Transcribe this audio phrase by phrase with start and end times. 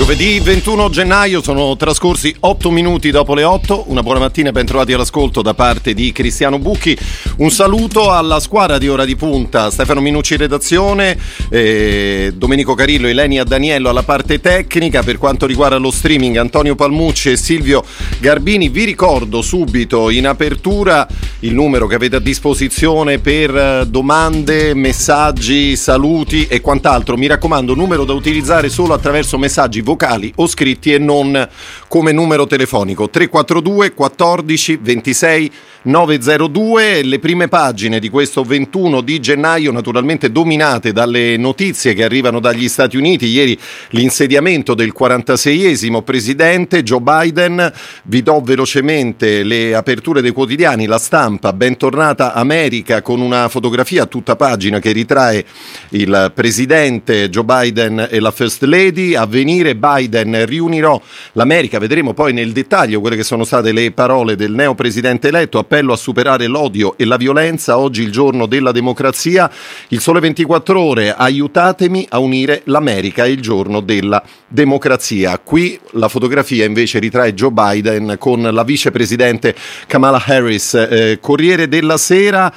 [0.00, 3.84] Giovedì 21 gennaio sono trascorsi 8 minuti dopo le 8.
[3.88, 6.96] Una buona mattina e ben trovati all'ascolto da parte di Cristiano Bucchi.
[7.36, 11.18] Un saluto alla squadra di Ora di Punta, Stefano Minucci redazione,
[11.50, 15.02] eh, Domenico Carillo, Elenia Daniello alla parte tecnica.
[15.02, 17.84] Per quanto riguarda lo streaming, Antonio Palmucci e Silvio
[18.20, 18.70] Garbini.
[18.70, 21.06] Vi ricordo subito in apertura
[21.40, 27.18] il numero che avete a disposizione per eh, domande, messaggi, saluti e quant'altro.
[27.18, 31.48] Mi raccomando, numero da utilizzare solo attraverso messaggi vocali o scritti e non
[31.90, 37.02] come numero telefonico 342 14 26 902.
[37.02, 42.68] Le prime pagine di questo 21 di gennaio, naturalmente dominate dalle notizie che arrivano dagli
[42.68, 43.26] Stati Uniti.
[43.26, 43.58] Ieri
[43.90, 47.72] l'insediamento del 46esimo presidente Joe Biden.
[48.04, 50.86] Vi do velocemente le aperture dei quotidiani.
[50.86, 55.44] La stampa, bentornata America, con una fotografia a tutta pagina che ritrae
[55.90, 59.16] il presidente Joe Biden e la First Lady.
[59.16, 61.00] A venire Biden riunirò
[61.32, 61.78] l'America.
[61.80, 65.58] Vedremo poi nel dettaglio quelle che sono state le parole del neo presidente eletto.
[65.58, 67.78] Appello a superare l'odio e la violenza.
[67.78, 69.50] Oggi il giorno della democrazia.
[69.88, 71.14] Il sole 24 ore.
[71.14, 73.24] Aiutatemi a unire l'America.
[73.24, 74.39] È il giorno della democrazia.
[75.44, 79.54] Qui la fotografia invece ritrae Joe Biden con la vicepresidente
[79.86, 80.74] Kamala Harris.
[80.74, 82.52] Eh, Corriere della Sera.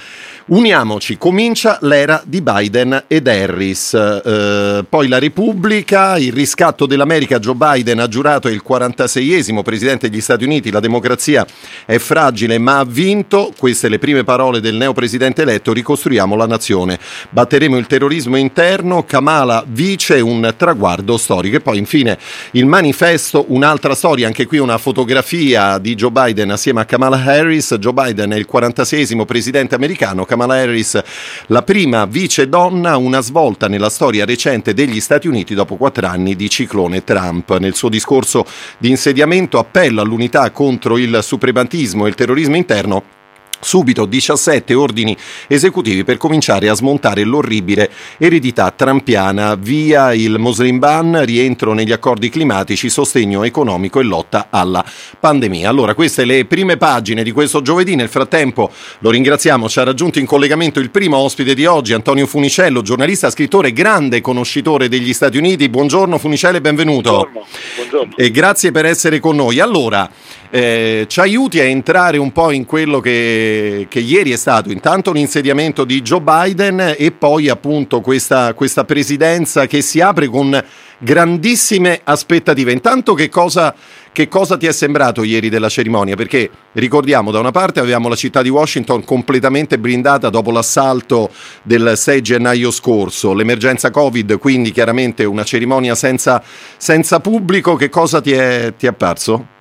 [0.45, 3.93] Uniamoci, comincia l'era di Biden ed Harris.
[3.93, 10.19] Eh, poi la Repubblica, il riscatto dell'America, Joe Biden ha giurato il 46esimo presidente degli
[10.19, 11.45] Stati Uniti, la democrazia
[11.85, 16.99] è fragile ma ha vinto, queste le prime parole del neopresidente eletto, ricostruiamo la nazione,
[17.29, 22.17] batteremo il terrorismo interno, Kamala vice un traguardo storico e poi infine
[22.51, 27.75] il manifesto, un'altra storia, anche qui una fotografia di Joe Biden assieme a Kamala Harris,
[27.75, 31.01] Joe Biden è il 46esimo presidente americano, Kamala Harris
[31.47, 36.35] la prima vice donna, una svolta nella storia recente degli Stati Uniti dopo quattro anni
[36.35, 37.57] di ciclone Trump.
[37.57, 38.45] Nel suo discorso
[38.77, 43.21] di insediamento appello all'unità contro il suprematismo e il terrorismo interno
[43.63, 45.15] subito 17 ordini
[45.47, 52.29] esecutivi per cominciare a smontare l'orribile eredità trampiana via il Muslim Ban, rientro negli accordi
[52.29, 54.83] climatici, sostegno economico e lotta alla
[55.19, 55.69] pandemia.
[55.69, 57.95] Allora, queste le prime pagine di questo giovedì.
[57.95, 62.27] Nel frattempo lo ringraziamo, ci ha raggiunto in collegamento il primo ospite di oggi, Antonio
[62.27, 65.69] Funicello, giornalista, scrittore, grande conoscitore degli Stati Uniti.
[65.69, 67.11] Buongiorno Funicello e benvenuto.
[67.11, 67.45] Buongiorno.
[67.75, 68.13] Buongiorno.
[68.17, 69.59] E grazie per essere con noi.
[69.59, 70.09] Allora,
[70.55, 75.11] eh, ci aiuti a entrare un po' in quello che, che, ieri è stato intanto
[75.11, 80.63] l'insediamento di Joe Biden e poi appunto questa, questa presidenza che si apre con
[80.99, 82.71] grandissime aspettative.
[82.71, 83.73] Intanto che cosa,
[84.11, 86.15] che cosa ti è sembrato ieri della cerimonia?
[86.15, 91.31] Perché ricordiamo, da una parte avevamo la città di Washington completamente blindata dopo l'assalto
[91.63, 96.43] del 6 gennaio scorso, l'emergenza Covid, quindi chiaramente una cerimonia senza,
[96.77, 97.75] senza pubblico.
[97.75, 99.52] Che cosa ti è, ti è apparso?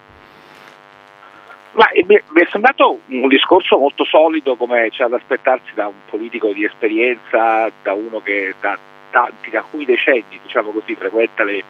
[1.73, 6.53] Ma mi è sembrato un discorso molto solido come c'è da aspettarsi da un politico
[6.53, 8.79] di esperienza, da uno che da
[9.11, 11.63] tanti, da cui decenni diciamo così, frequenta le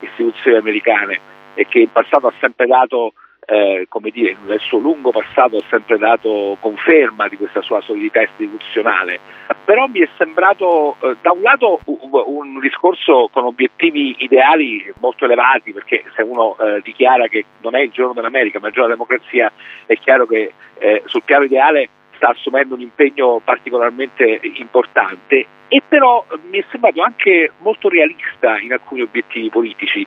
[0.00, 1.20] istituzioni americane
[1.54, 3.14] e che in passato ha sempre dato
[3.46, 8.20] eh, come dire, nel suo lungo passato ha sempre dato conferma di questa sua solidità
[8.22, 9.20] istituzionale,
[9.64, 15.72] però mi è sembrato eh, da un lato un, discorso con obiettivi ideali molto elevati,
[15.72, 19.04] perché se uno eh, dichiara che non è il giorno dell'America ma il giorno della
[19.04, 19.52] democrazia,
[19.86, 26.24] è chiaro che eh, sul piano ideale sta assumendo un impegno particolarmente importante e però
[26.50, 30.06] mi è sembrato anche molto realista in alcuni obiettivi politici.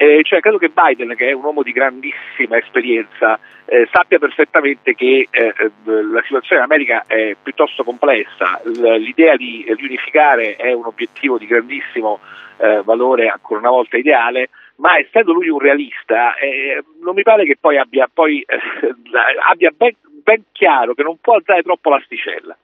[0.00, 4.94] Eh, cioè, credo che Biden, che è un uomo di grandissima esperienza, eh, sappia perfettamente
[4.94, 8.60] che eh, eh la situazione in America è piuttosto complessa.
[8.64, 12.20] L'idea di riunificare è un obiettivo di grandissimo
[12.58, 17.44] eh, valore, ancora una volta ideale, ma essendo lui un realista, eh, non mi pare
[17.44, 18.44] che poi abbia, poi,
[19.50, 22.56] abbia ben, ben, chiaro che non può alzare troppo l'asticella.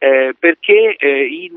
[0.00, 1.56] Perché in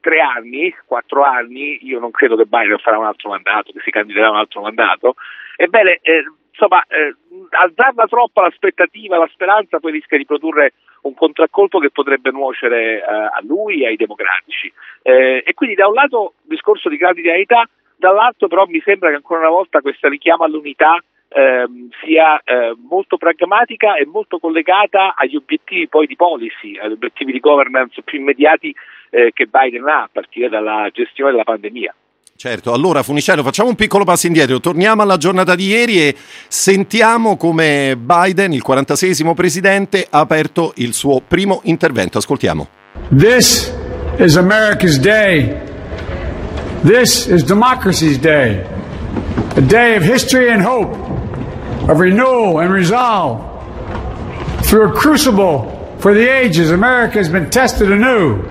[0.00, 3.90] tre anni, quattro anni, io non credo che Biden farà un altro mandato, che si
[3.90, 5.14] candiderà un altro mandato.
[5.56, 7.14] Ebbene, eh, insomma, eh,
[7.50, 10.72] alzarla troppo l'aspettativa, la speranza, poi rischia di produrre
[11.02, 14.72] un contraccolpo che potrebbe nuocere eh, a lui e ai democratici.
[15.02, 19.16] Eh, e quindi da un lato discorso di grande idealità, dall'altro però mi sembra che
[19.16, 25.36] ancora una volta questa richiama all'unità ehm, sia eh, molto pragmatica e molto collegata agli
[25.36, 28.74] obiettivi poi di policy, agli obiettivi di governance più immediati
[29.10, 31.94] eh, che Biden ha a partire dalla gestione della pandemia.
[32.38, 36.14] Certo, allora Funicello facciamo un piccolo passo indietro, torniamo alla giornata di ieri e
[36.46, 42.18] sentiamo come Biden, il 46esimo presidente, ha aperto il suo primo intervento.
[42.18, 42.68] Ascoltiamo.
[43.10, 43.74] This
[44.18, 45.52] is America's day.
[46.84, 48.64] This is democracy's day.
[49.56, 50.96] A day of history and hope,
[51.88, 53.40] of renewal and resolve.
[54.62, 58.42] Through a crucible for the ages, America has been tested anew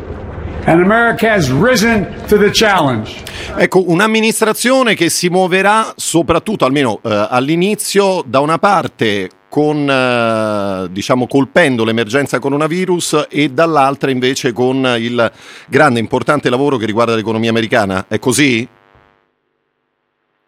[0.66, 3.24] and America has risen to the challenge.
[3.56, 11.26] Ecco, un'amministrazione che si muoverà soprattutto, almeno eh, all'inizio, da una parte con, eh, diciamo,
[11.26, 15.32] colpendo l'emergenza coronavirus e dall'altra invece con il
[15.70, 18.06] grande importante lavoro che riguarda l'economia americana.
[18.08, 18.68] È così?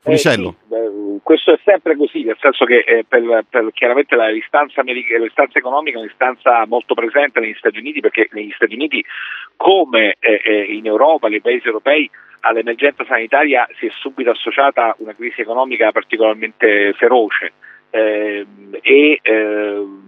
[0.02, 0.50] Funicello?
[0.50, 0.79] Eh, sì,
[1.30, 4.82] questo è sempre così, nel senso che eh, per, per, chiaramente la l'istanza,
[5.60, 9.06] economica è un'istanza molto presente negli Stati Uniti perché negli Stati Uniti
[9.56, 12.10] come eh, eh, in Europa, nei paesi europei,
[12.40, 17.54] all'emergenza sanitaria si è subito associata una crisi economica particolarmente feroce.
[17.92, 20.02] Ehm, e ehm,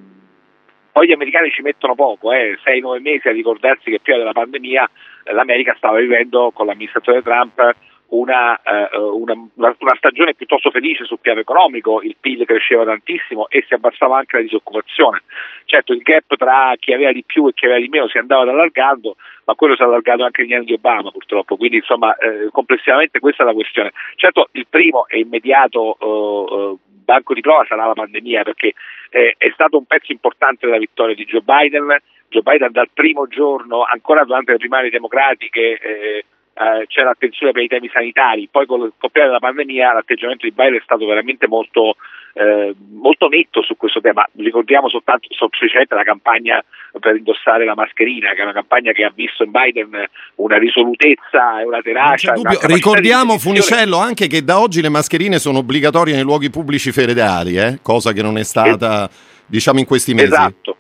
[0.92, 4.90] poi gli americani ci mettono poco, 6-9 eh, mesi a ricordarsi che prima della pandemia
[5.34, 7.76] l'America stava vivendo con l'amministrazione Trump
[8.12, 13.64] una, eh, una, una, stagione piuttosto felice sul piano economico, il PIL cresceva tantissimo e
[13.68, 15.24] si abbassava anche la disoccupazione.
[15.66, 18.50] Certo il gap tra chi aveva di più e chi aveva di meno si andava
[18.50, 19.16] allargando,
[19.46, 23.20] ma quello si è allargato anche negli anni di Obama purtroppo, quindi insomma eh, complessivamente
[23.20, 23.92] questa è la questione.
[24.16, 28.74] Certo il primo e immediato eh, banco di prova sarà la pandemia perché
[29.10, 31.98] eh, è stato un pezzo importante della vittoria di Joe Biden.
[32.28, 36.24] Joe Biden dal primo giorno, ancora durante le primarie democratiche,
[36.62, 40.52] eh, c'è l'attenzione per i temi sanitari, poi con il scoppiare della pandemia l'atteggiamento di
[40.52, 41.96] Biden è stato veramente molto,
[42.34, 44.28] eh, molto netto su questo tema.
[44.38, 46.64] Ricordiamo soltanto semplicemente la campagna
[47.00, 50.06] per indossare la mascherina, che è una campagna che ha visto in Biden
[50.36, 52.34] una risolutezza e una tenacia.
[52.38, 57.58] Una Ricordiamo, Funicello, anche che da oggi le mascherine sono obbligatorie nei luoghi pubblici federali,
[57.58, 57.80] eh?
[57.82, 60.28] cosa che non è stata, es- diciamo, in questi mesi.
[60.28, 60.76] Esatto.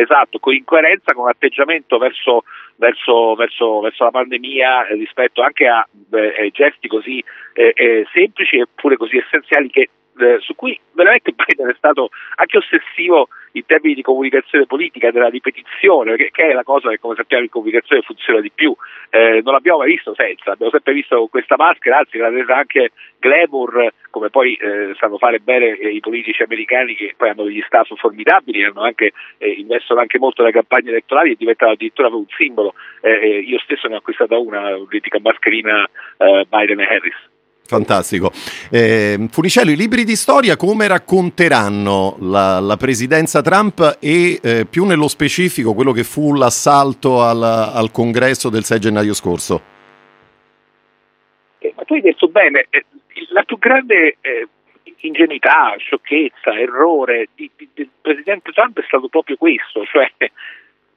[0.00, 2.44] Esatto, in coerenza con atteggiamento verso
[2.76, 7.22] verso, verso, verso la pandemia eh, rispetto anche a eh, gesti così
[7.52, 12.58] eh, eh, semplici eppure così essenziali che eh, su cui veramente Biden è stato anche
[12.58, 17.14] ossessivo in termini di comunicazione politica, della ripetizione, che, che è la cosa che come
[17.14, 18.74] sappiamo in comunicazione funziona di più.
[19.10, 22.92] Eh, non l'abbiamo mai visto senza, l'abbiamo sempre visto questa maschera, anzi l'ha resa anche
[23.18, 27.62] glamour, come poi eh, sanno fare bene eh, i politici americani che poi hanno degli
[27.66, 32.26] staff formidabili, hanno anche eh, investono anche molto nelle campagne elettorali e diventato addirittura un
[32.36, 32.74] simbolo.
[33.02, 35.88] Io stesso ne ho acquistata una, un'etica mascherina
[36.48, 37.37] Biden e Harris.
[37.68, 38.30] Fantastico.
[38.70, 44.86] Eh, Funicello, i libri di storia come racconteranno la, la presidenza Trump e eh, più
[44.86, 49.60] nello specifico quello che fu l'assalto al, al congresso del 6 gennaio scorso?
[51.58, 52.86] Eh, ma tu hai detto bene, eh,
[53.32, 54.48] la più grande eh,
[55.00, 60.10] ingenuità, sciocchezza, errore di, di, del presidente Trump è stato proprio questo, cioè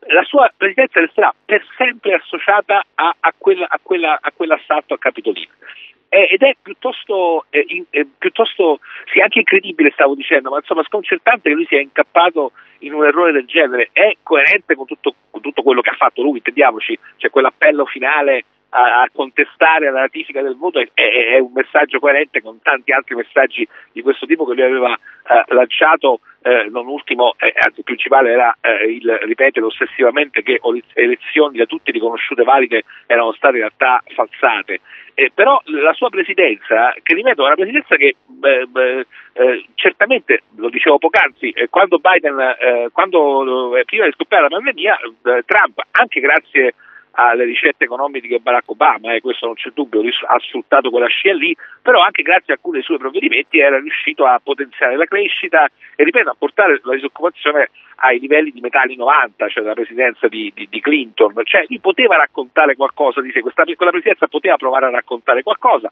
[0.08, 4.98] la sua presidenza resterà per sempre associata a, a, quella, a, quella, a quell'assalto a
[4.98, 8.80] Capitolino eh, ed è piuttosto, eh, in, eh, piuttosto
[9.14, 13.32] sì, anche incredibile, stavo dicendo, ma insomma sconcertante che lui sia incappato in un errore
[13.32, 13.92] del genere.
[13.94, 18.44] È coerente con tutto, con tutto quello che ha fatto lui, intendiamoci, cioè quell'appello finale
[18.72, 22.92] a, a, contestare la ratifica del voto è, è, è, un messaggio coerente con tanti
[22.92, 27.80] altri messaggi di questo tipo che lui aveva eh, lanciato, eh, non ultimo, eh, anzi
[27.80, 30.60] il principale era eh, il ripetere ossessivamente che
[30.94, 34.80] elezioni da tutti riconosciute valide erano state in realtà falsate.
[35.14, 40.98] Eh, però la sua presidenza, che ripeto, è una presidenza che eh, certamente, lo dicevo
[40.98, 45.00] poc'anzi, quando Biden, quando prima di scoppiare la pandemia,
[45.46, 46.74] Trump, anche grazie
[47.14, 51.34] alle ricette economiche di Barack Obama, eh, questo non c'è dubbio, ha sfruttato quella scia
[51.34, 55.68] lì, però anche grazie a alcuni dei suoi provvedimenti era riuscito a potenziare la crescita
[55.96, 57.70] e ripeto a portare la disoccupazione
[58.04, 61.80] ai livelli di metà anni 90, cioè della presidenza di, di, di Clinton, cioè lui
[61.80, 65.90] poteva raccontare qualcosa di sé, questa, quella presidenza poteva provare a raccontare qualcosa,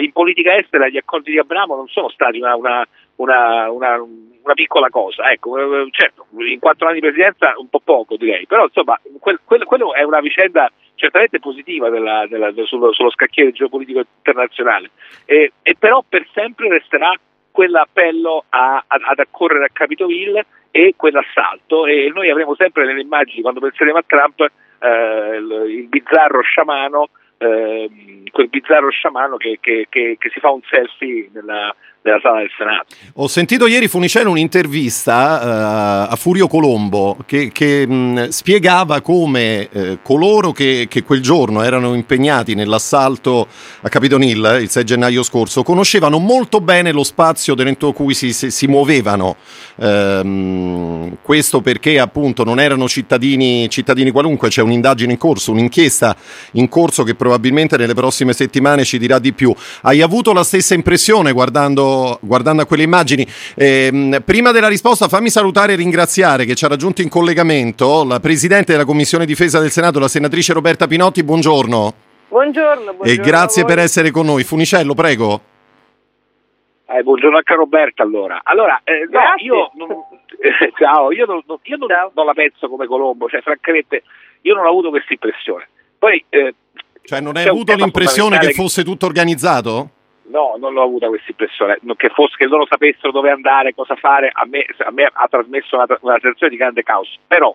[0.00, 2.86] in politica estera gli accordi di Abramo non sono stati una, una,
[3.16, 8.16] una, una piccola cosa, ecco, eh, certo, in quattro anni di presidenza un po' poco
[8.16, 9.64] direi, però insomma quel, quel,
[9.96, 14.90] è una vicenda certamente positiva della, della, sullo, sullo, scacchiere geopolitico internazionale,
[15.24, 17.12] e, e, però per sempre resterà
[17.50, 23.02] quell'appello a, a, ad accorrere a Capitol Hill e quell'assalto e noi avremo sempre nelle
[23.02, 27.08] immagini quando penseremo a Trump eh, il, bizzarro sciamano eh,
[28.30, 32.50] quel bizzarro sciamano che, che, che, che, si fa un selfie nella, della sala del
[32.56, 32.86] Senato.
[33.14, 39.98] Ho sentito ieri Funicello un'intervista uh, a Furio Colombo che, che mh, spiegava come uh,
[40.02, 43.46] coloro che, che, quel giorno erano impegnati nell'assalto
[43.82, 48.32] a Capitol Hill il 6 gennaio scorso conoscevano molto bene lo spazio dentro cui si,
[48.32, 49.36] si, si muovevano.
[49.76, 56.16] Uh, questo perché appunto non erano cittadini, cittadini qualunque, c'è un'indagine in corso, un'inchiesta
[56.52, 59.54] in corso che probabilmente nelle prossime settimane ci dirà di più.
[59.82, 63.26] Hai avuto la stessa impressione guardando guardando, a quelle immagini.
[63.54, 68.20] Eh, prima della risposta fammi salutare e ringraziare che ci ha raggiunto in collegamento la
[68.20, 71.22] Presidente della Commissione Difesa del Senato, la senatrice Roberta Pinotti.
[71.22, 71.94] Buongiorno.
[72.28, 74.44] Buongiorno, buongiorno E grazie per essere con noi.
[74.44, 75.40] Funicello, prego.
[76.86, 78.40] Eh, buongiorno anche a Roberta allora.
[78.42, 79.90] Allora, eh, no, io, non,
[80.40, 84.02] eh, ciao, io, non, io non, non, la penso come Colombo, cioè francamente
[84.42, 85.68] io non ho avuto questa impressione.
[85.98, 86.54] Poi, eh,
[87.02, 89.90] cioè non hai avuto l'impressione che fosse tutto organizzato?
[90.24, 94.30] No, non l'ho avuta questa impressione, che, fosse, che loro sapessero dove andare, cosa fare,
[94.32, 97.18] a me, a me ha trasmesso una, una sensazione di grande caos.
[97.26, 97.54] Però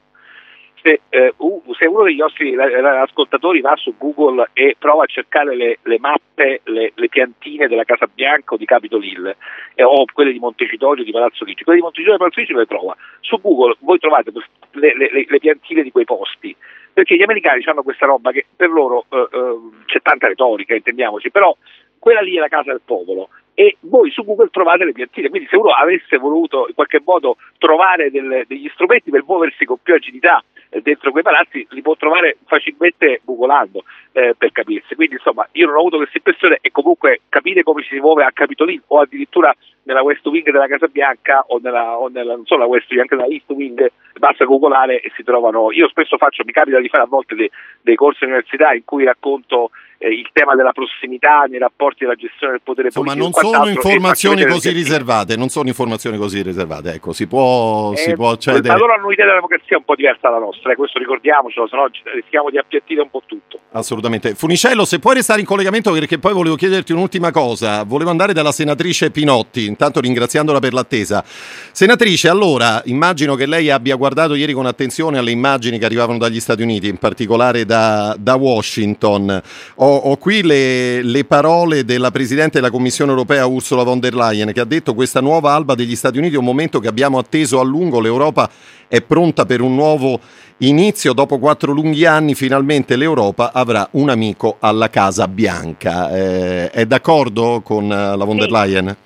[0.82, 1.34] se, eh,
[1.78, 6.62] se, uno degli nostri ascoltatori va su Google e prova a cercare le, le mappe,
[6.64, 9.36] le, le, piantine della Casa Bianca o di Capitol Hill
[9.76, 12.66] eh, o quelle di Montecitorio di Palazzo Chigi, quelle di Montecitorio e Palazzo Chigi le
[12.66, 12.96] trova.
[13.22, 14.32] Su Google voi trovate
[14.72, 16.56] le, le, piantine di quei posti
[16.94, 19.56] perché gli americani hanno questa roba che per loro eh, eh
[19.86, 21.56] c'è tanta retorica, intendiamoci, però
[22.00, 23.30] quella lì è la casa del popolo.
[23.54, 27.38] E voi su Google trovate le piantine, quindi se uno avesse voluto in qualche modo
[27.58, 31.96] trovare del, degli strumenti per muoversi con più agilità eh, dentro quei palazzi, li può
[31.96, 36.70] trovare facilmente googolando eh, per capirsi, quindi insomma io non ho avuto questa impressione e
[36.72, 39.56] comunque capire come si muove a Capitolino o addirittura
[39.88, 43.02] nella West Wing della Casa Bianca o nella, o nella non solo la West Wing,
[43.02, 43.90] anche nella East Wing,
[44.20, 47.50] basta googolare e si trovano, io spesso faccio, mi capita di fare a volte dei,
[47.82, 52.54] dei corsi all'università in cui racconto eh, il tema della prossimità nei rapporti della gestione
[52.54, 53.42] del potere Insomma, politico.
[53.42, 58.14] non sono informazioni così riservate, non sono informazioni così riservate, ecco, si può, eh, si
[58.14, 58.68] può accedere.
[58.68, 61.76] Ma loro hanno un'idea della democrazia un po' diversa dalla nostra, eh, questo ricordiamocelo, se
[61.76, 63.60] no rischiamo di appiattire un po' tutto.
[63.72, 64.36] Assolutamente.
[64.36, 68.52] Funicello, se puoi restare in collegamento perché poi volevo chiederti un'ultima cosa, volevo andare dalla
[68.52, 71.24] senatrice Pinotti, intanto ringraziandola per l'attesa.
[71.72, 76.40] Senatrice, allora, immagino che lei abbia guardato ieri con attenzione alle immagini che arrivavano dagli
[76.40, 79.42] Stati Uniti, in particolare da, da Washington.
[79.76, 84.52] Ho ho, qui le, le, parole della Presidente della Commissione europea Ursula von der Leyen
[84.54, 87.60] che ha detto questa nuova alba degli Stati Uniti è un momento che abbiamo atteso
[87.60, 88.50] a lungo, l'Europa
[88.88, 90.20] è pronta per un nuovo
[90.60, 96.10] inizio, dopo quattro lunghi anni finalmente l'Europa avrà un amico alla Casa Bianca.
[96.12, 98.98] Eh, è d'accordo con eh, la von der Leyen?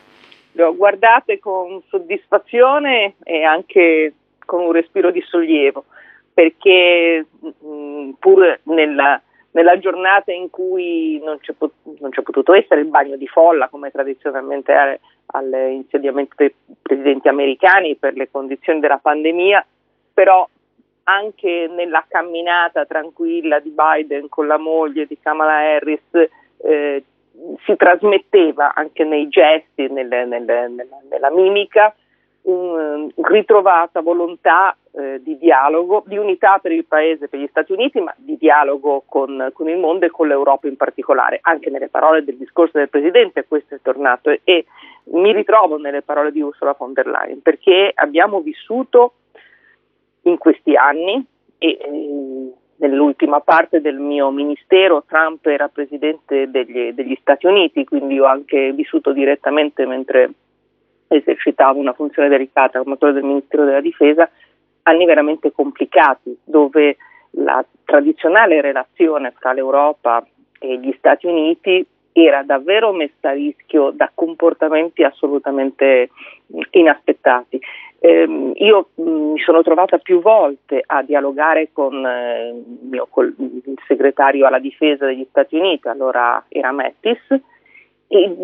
[0.62, 4.14] Lo guardate con soddisfazione e anche
[4.46, 5.86] con un respiro di sollievo
[6.32, 9.20] perché mh, mm, pur nella
[9.54, 13.68] nella giornata in cui non c'è, pot- non c'è, potuto essere il bagno di folla
[13.68, 19.66] come tradizionalmente è all'insediamento dei presidenti americani per le condizioni della pandemia,
[20.14, 20.48] però
[21.04, 26.30] anche nella camminata tranquilla di Biden con la moglie di Kamala Harris
[26.64, 27.04] eh,
[27.66, 31.94] si trasmetteva anche nei gesti, nelle, nelle, nella, nella mimica,
[32.44, 38.00] un, ritrovata volontà eh, di dialogo, di unità per il Paese, per gli Stati Uniti,
[38.00, 41.40] ma di dialogo con, con, il mondo e con l'Europa in particolare.
[41.42, 44.66] Anche nelle parole del discorso del Presidente questo è tornato e, e
[45.12, 49.14] mi ritrovo nelle parole di Ursula von der Leyen perché abbiamo vissuto
[50.24, 51.26] in questi anni
[51.58, 58.20] e eh, nell'ultima parte del mio ministero Trump era Presidente degli, degli Stati Uniti, quindi
[58.20, 60.32] ho anche vissuto direttamente mentre
[61.08, 64.30] esercitavo una funzione delicata come quella del Ministero della Difesa,
[64.84, 66.98] anni veramente complicati dove
[67.32, 70.26] la tradizionale relazione fra l'Europa
[70.60, 76.10] e gli Stati Uniti era davvero messa a rischio da comportamenti assolutamente
[76.72, 77.60] inaspettati.
[78.04, 82.52] Eh, io mh, mi sono trovata più volte a dialogare con eh,
[82.90, 87.20] mio col- il segretario alla difesa degli Stati Uniti, allora era Mattis,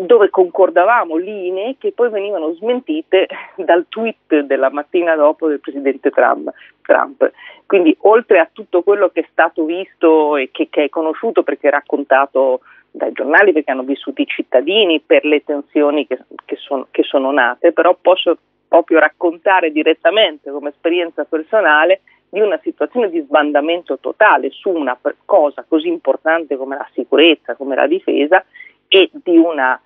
[0.06, 6.52] dove concordavamo linee che poi venivano smentite dal tweet della mattina dopo del presidente Trump.
[6.82, 7.30] Trump.
[7.66, 11.66] Quindi oltre a tutto quello che è stato visto e che, che è conosciuto perché
[11.66, 12.60] è raccontato
[12.90, 17.30] dai giornali, perché hanno vissuto i cittadini per le tensioni che, che, son, che sono
[17.30, 24.50] nate, però posso proprio raccontare direttamente come esperienza personale di una situazione di sbandamento totale
[24.50, 28.44] su una cosa così importante come la sicurezza, come la difesa
[28.86, 29.80] e di una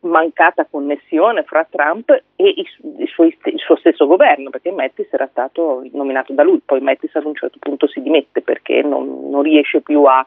[0.00, 2.66] mancata connessione fra Trump e i,
[2.98, 7.14] i suoi, il suo stesso governo, perché Mattis era stato nominato da lui, poi Mattis
[7.16, 10.26] ad un certo punto si dimette perché non, non riesce più a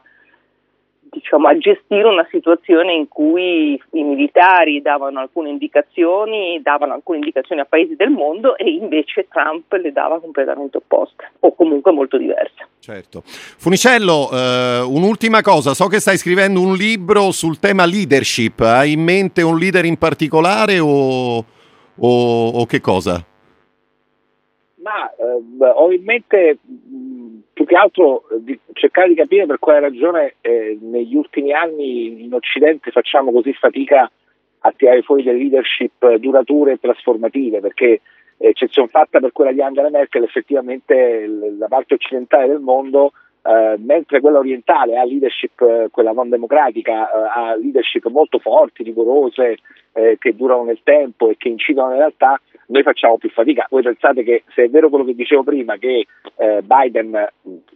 [1.10, 7.60] diciamo, a gestire una situazione in cui i militari davano alcune indicazioni, davano alcune indicazioni
[7.60, 12.66] a paesi del mondo e invece Trump le dava completamente opposte o comunque molto diverse.
[12.80, 13.22] Certo.
[13.24, 19.02] Funicello, eh, un'ultima cosa, so che stai scrivendo un libro sul tema leadership, hai in
[19.02, 23.24] mente un leader in particolare o, o, o che cosa?
[24.88, 26.58] Ma eh, ho in mente
[27.52, 32.32] più che altro di cercare di capire per quale ragione eh, negli ultimi anni in
[32.32, 34.10] Occidente facciamo così fatica
[34.60, 38.00] a tirare fuori delle leadership durature e trasformative, perché
[38.38, 41.26] eccezione fatta per quella di Angela Merkel, effettivamente
[41.58, 43.12] la parte occidentale del mondo,
[43.48, 48.82] eh, mentre quella orientale ha leadership, eh, quella non democratica, eh, ha leadership molto forti,
[48.82, 49.56] rigorose,
[49.94, 53.66] eh, che durano nel tempo e che incidono nella realtà, noi facciamo più fatica.
[53.70, 56.04] Voi pensate che se è vero quello che dicevo prima, che
[56.36, 57.26] eh, Biden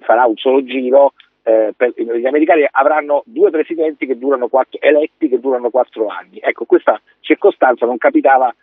[0.01, 5.41] farà un solo giro, per, gli americani avranno due presidenti che durano quattro, eletti che
[5.41, 6.39] durano quattro anni.
[6.41, 8.55] Ecco, questa circostanza non capitava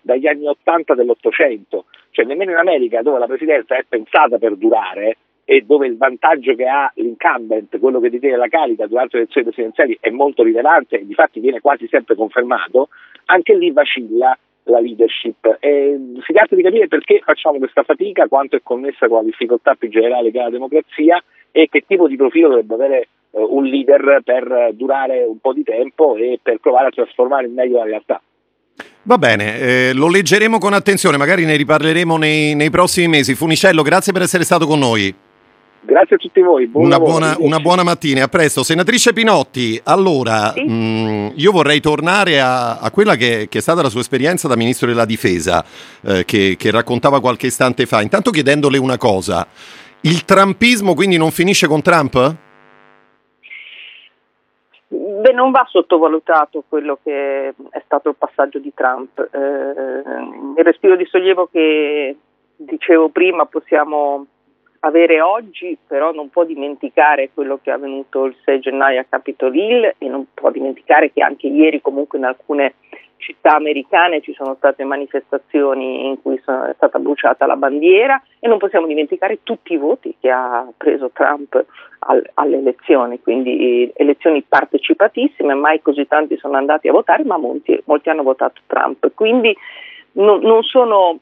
[0.00, 5.16] dagli anni 80 dell'Ottocento, cioè nemmeno in America dove la presidenza è pensata per durare
[5.52, 9.48] e dove il vantaggio che ha l'incumbent, quello che detiene la carica durante le elezioni
[9.48, 12.88] presidenziali è molto rilevante e di fatti viene quasi sempre confermato,
[13.26, 15.58] anche lì vacilla la leadership.
[15.60, 19.74] E si tratta di capire perché facciamo questa fatica, quanto è connessa con la difficoltà
[19.74, 23.64] più generale che ha la democrazia e che tipo di profilo dovrebbe avere eh, un
[23.64, 27.84] leader per durare un po' di tempo e per provare a trasformare in meglio la
[27.84, 28.22] realtà.
[29.02, 33.34] Va bene, eh, lo leggeremo con attenzione, magari ne riparleremo nei, nei prossimi mesi.
[33.34, 35.14] Funicello, grazie per essere stato con noi.
[35.84, 36.68] Grazie a tutti voi.
[36.68, 38.62] Buon una, buona, una, buona, mattina, a presto.
[38.62, 40.62] Senatrice Pinotti, allora sì.
[40.62, 44.46] mh, mm, io vorrei tornare a, a quella che, che, è stata la sua esperienza
[44.46, 45.64] da Ministro della Difesa,
[46.02, 48.00] eh, che, che raccontava qualche istante fa.
[48.00, 49.44] Intanto chiedendole una cosa,
[50.02, 52.36] il trumpismo quindi non finisce con Trump?
[54.86, 59.18] Beh, non va sottovalutato quello che è stato il passaggio di Trump.
[59.18, 62.16] Eh, il respiro di sollievo che
[62.54, 64.26] dicevo prima possiamo
[64.84, 69.54] avere oggi, però non può dimenticare quello che è avvenuto il 6 gennaio a Capitol
[69.54, 72.74] Hill e non può dimenticare che anche ieri comunque in alcune
[73.22, 78.58] città americane ci sono state manifestazioni in cui è stata bruciata la bandiera e non
[78.58, 81.64] possiamo dimenticare tutti i voti che ha preso Trump
[82.00, 87.80] al, alle elezioni, quindi elezioni partecipatissime, mai così tanti sono andati a votare, ma molti,
[87.84, 89.12] molti hanno votato Trump.
[89.14, 89.56] Quindi
[90.14, 91.20] non, non sono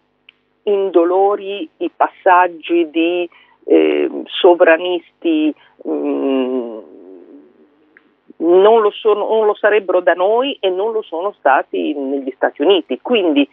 [0.63, 3.29] indolori i passaggi di
[3.71, 5.55] eh, sovranisti
[5.85, 6.79] mh, mm,
[8.39, 12.63] non lo, sono, non lo sarebbero da noi e non lo sono stati negli Stati
[12.63, 12.99] Uniti.
[13.01, 13.49] Quindi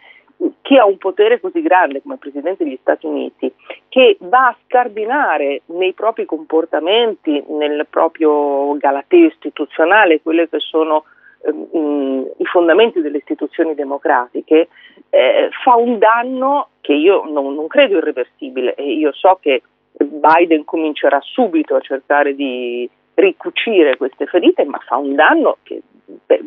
[0.62, 3.52] chi ha un potere così grande come il Presidente degli Stati Uniti,
[3.88, 11.04] che va a scardinare nei propri comportamenti, nel proprio galateo istituzionale, quelli che sono
[11.42, 14.68] ehm, i fondamenti delle istituzioni democratiche,
[15.10, 19.62] eh, fa un danno che io non, non credo irreversibile e io so che
[20.04, 25.82] Biden comincerà subito a cercare di ricucire queste ferite, ma fa un danno che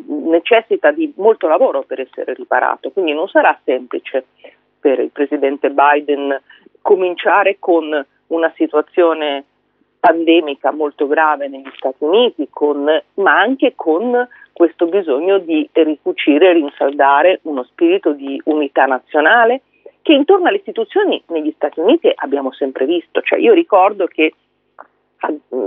[0.06, 4.26] necessita di molto lavoro per essere riparato, quindi non sarà semplice
[4.80, 6.40] per il presidente Biden
[6.80, 9.44] cominciare con una situazione
[10.00, 12.84] pandemica molto grave negli Stati Uniti, con,
[13.14, 19.62] ma anche con questo bisogno di ricucire rinsaldare uno spirito di unità nazionale
[20.02, 23.22] che intorno alle istituzioni negli Stati Uniti abbiamo sempre visto.
[23.22, 24.34] Cioè io ricordo che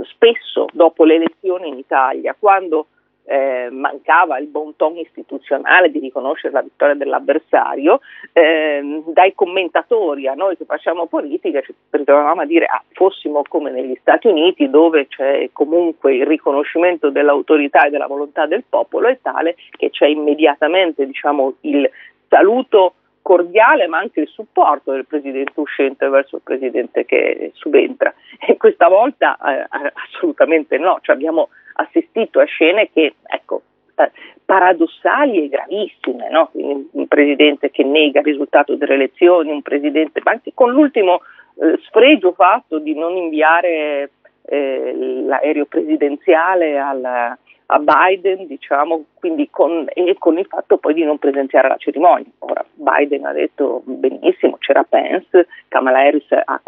[0.04, 2.88] spesso dopo le elezioni in Italia, quando
[3.28, 8.00] eh, mancava il bon ton istituzionale di riconoscere la vittoria dell'avversario,
[8.32, 13.70] eh, dai commentatori a noi che facciamo politica ci ritrovavamo a dire ah, fossimo come
[13.70, 19.18] negli Stati Uniti dove c'è comunque il riconoscimento dell'autorità e della volontà del popolo è
[19.20, 21.90] tale che c'è immediatamente diciamo, il
[22.28, 22.94] saluto
[23.26, 28.86] cordiale ma anche il supporto del presidente uscente verso il presidente che subentra e questa
[28.86, 29.66] volta eh,
[30.06, 33.62] assolutamente no, cioè abbiamo assistito a scene che ecco,
[33.96, 34.12] eh,
[34.44, 36.50] paradossali e gravissime, no?
[36.52, 41.22] un presidente che nega il risultato delle elezioni, un presidente, ma anche con l'ultimo
[41.60, 44.12] eh, sfregio fatto di non inviare
[44.44, 44.92] eh,
[45.24, 47.36] l'aereo presidenziale alla,
[47.66, 52.30] a Biden, diciamo, quindi con, e con il fatto poi di non presenziare alla cerimonia.
[52.40, 56.60] Ora Biden ha detto benissimo, c'era Pence, Kamala Harris ha, ha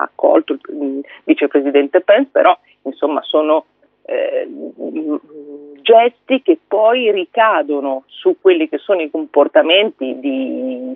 [0.00, 3.66] accolto il vicepresidente Pence, però insomma sono
[4.02, 4.48] eh,
[5.82, 10.92] gesti che poi ricadono su quelli che sono i comportamenti di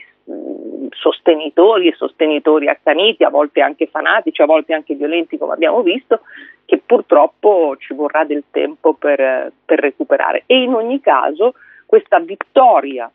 [0.90, 6.21] sostenitori e sostenitori accaniti, a volte anche fanatici, a volte anche violenti come abbiamo visto,
[6.64, 10.45] che purtroppo ci vorrà del tempo per, per recuperare.
[10.47, 11.55] E in ogni caso
[11.87, 13.11] questa vittoria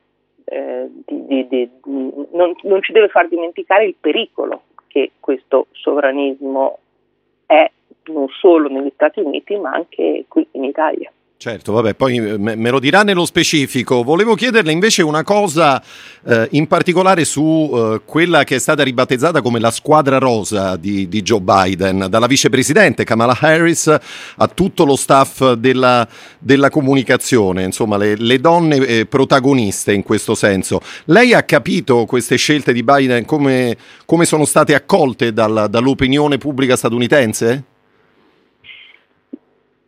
[0.46, 1.70] eh, di, di, di,
[2.32, 6.80] non, non ci deve far dimenticare il pericolo che questo sovranismo
[7.46, 7.70] è
[8.06, 11.12] non solo negli Stati Uniti ma anche qui in Italia.
[11.38, 14.04] Certo, vabbè, poi eh, me lo dirà nello specifico.
[14.04, 15.84] Volevo chiederle invece una cosa
[16.24, 21.10] eh, in particolare su eh, quella che è stata ribattezzata come la squadra rosa di,
[21.10, 23.88] di, Joe Biden, dalla vicepresidente Kamala Harris
[24.38, 26.08] a tutto lo staff della,
[26.40, 30.80] della comunicazione, insomma le, le donne eh, protagoniste in questo senso.
[31.06, 36.78] Lei ha capito queste scelte di Biden come, come sono state accolte dal, dall'opinione pubblica
[36.78, 37.64] statunitense?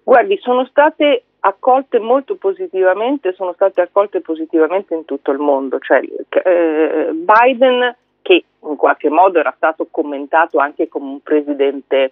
[0.04, 5.80] Guardi, sono state accolte molto positivamente, sono state accolte positivamente in tutto il mondo.
[5.80, 12.12] Cioè, eh, Biden, che in qualche modo era stato commentato anche come un presidente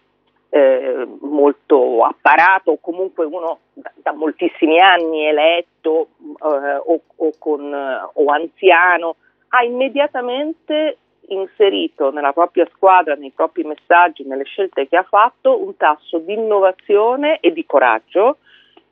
[0.49, 7.73] eh, molto apparato, o comunque uno da, da moltissimi anni eletto eh, o, o, con,
[8.13, 9.15] o anziano,
[9.49, 15.75] ha immediatamente inserito nella propria squadra, nei propri messaggi, nelle scelte che ha fatto, un
[15.75, 18.37] tasso di innovazione e di coraggio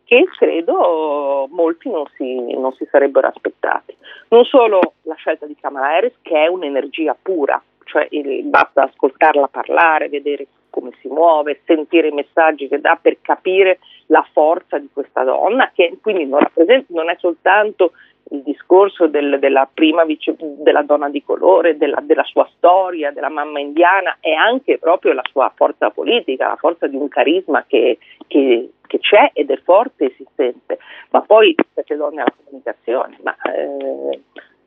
[0.05, 3.95] che credo molti non si, non si sarebbero aspettati.
[4.29, 9.47] Non solo la scelta di Kamala Harris, che è un'energia pura, cioè il, basta ascoltarla
[9.47, 14.89] parlare, vedere come si muove, sentire i messaggi che dà per capire la forza di
[14.91, 16.41] questa donna, che quindi non,
[16.87, 17.91] non è soltanto
[18.31, 23.29] il discorso del, della prima vice, della donna di colore, della, della, sua storia, della
[23.29, 27.99] mamma indiana, è anche proprio la sua forza politica, la forza di un carisma che,
[28.25, 30.79] che, che c'è ed è forte e si sente.
[31.11, 34.19] Ma poi queste donne alla comunicazione, ma, eh,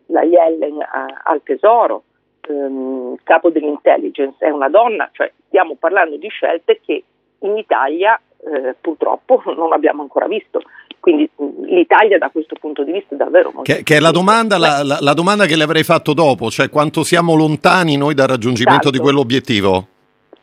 [0.07, 2.05] la Yellen a, al tesoro,
[2.49, 7.03] ehm, capo dell'intelligence è una donna, cioè stiamo parlando di scelte che
[7.41, 10.61] in Italia eh, purtroppo non abbiamo ancora visto.
[11.01, 11.31] Quindi
[11.67, 13.73] l'Italia da questo punto di vista è davvero molto...
[13.73, 16.69] Che, che è la domanda, la, la, la domanda, che le avrei fatto dopo, cioè
[16.69, 18.99] quanto siamo lontani noi dal raggiungimento tanto.
[18.99, 19.87] di quell'obiettivo?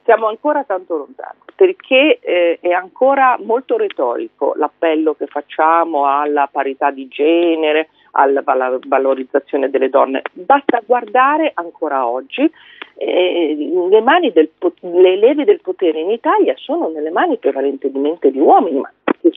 [0.05, 6.91] Siamo ancora tanto lontani, perché eh, è ancora molto retorico l'appello che facciamo alla parità
[6.91, 8.43] di genere, alla,
[8.87, 10.21] valorizzazione delle donne.
[10.33, 12.49] Basta guardare ancora oggi
[12.95, 14.49] eh, le, del,
[14.81, 18.91] le leve del potere in Italia sono nelle mani prevalentemente di uomini, ma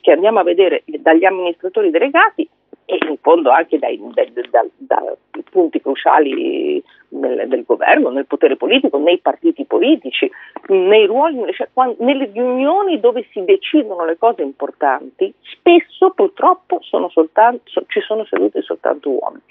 [0.07, 2.49] che andiamo a vedere dagli amministratori delegati
[2.87, 5.17] e in fondo anche dai, dai, dai, dai
[5.51, 10.31] punti cruciali nel, del governo, nel potere politico, nei partiti politici,
[10.69, 17.09] nei ruoli, cioè, quando, nelle riunioni dove si decidono le cose importanti, spesso purtroppo sono
[17.09, 19.43] soltanto, so, ci sono seduti soltanto uomini.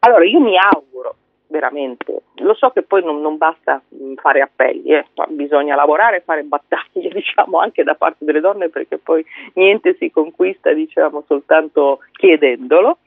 [0.00, 1.16] Allora io mi auguro
[1.48, 2.22] veramente.
[2.36, 7.08] Lo so che poi non, non basta mm, fare appelli, eh, bisogna lavorare fare battaglie,
[7.12, 12.98] diciamo, anche da parte delle donne, perché poi niente si conquista, diciamo, soltanto chiedendolo,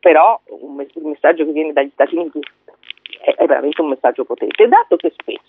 [0.00, 2.40] però un, un messaggio che viene dagli Stati Uniti
[3.20, 5.40] è, è, veramente un messaggio potente, dato che spesso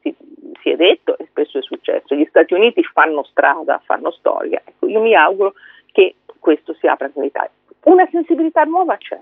[0.00, 0.14] si,
[0.62, 4.86] si, è detto e spesso è successo, gli Stati Uniti fanno strada, fanno storia, ecco,
[4.86, 5.54] io mi auguro
[5.92, 7.50] che questo si apra anche in Italia.
[7.84, 9.20] Una sensibilità nuova c'è,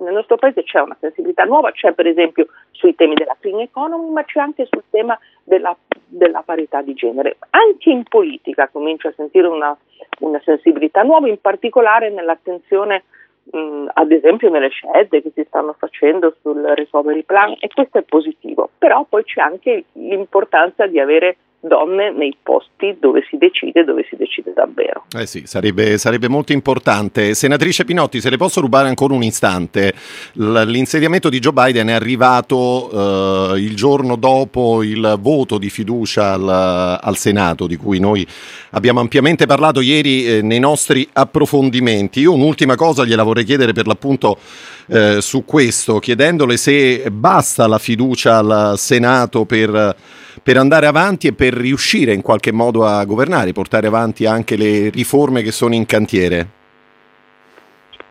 [0.00, 4.10] nel nostro paese c'è una sensibilità nuova, c'è per esempio sui temi della clean economy,
[4.10, 7.36] ma c'è anche sul tema della, della parità di genere.
[7.50, 9.76] Anche in politica comincio a sentire una,
[10.20, 13.04] una sensibilità nuova, in particolare nell'attenzione
[13.52, 18.02] mh, ad esempio nelle scelte che si stanno facendo sul recovery plan e questo è
[18.02, 24.06] positivo, però poi c'è anche l'importanza di avere donne nei posti dove si decide, dove
[24.08, 25.04] si decide davvero.
[25.18, 27.34] Eh sì, sarebbe, sarebbe, molto importante.
[27.34, 29.92] Senatrice Pinotti, se le posso rubare ancora un istante,
[30.34, 36.98] l'insediamento di Joe Biden è arrivato eh, il giorno dopo il voto di fiducia al,
[37.02, 38.26] al, Senato, di cui noi
[38.70, 42.20] abbiamo ampiamente parlato ieri eh, nei nostri approfondimenti.
[42.20, 44.38] Io un'ultima cosa gliela vorrei chiedere per l'appunto
[44.86, 49.96] eh, su questo, chiedendole se basta la fiducia al Senato per
[50.42, 54.90] per andare avanti e per riuscire in qualche modo a governare, portare avanti anche le
[54.90, 56.46] riforme che sono in cantiere?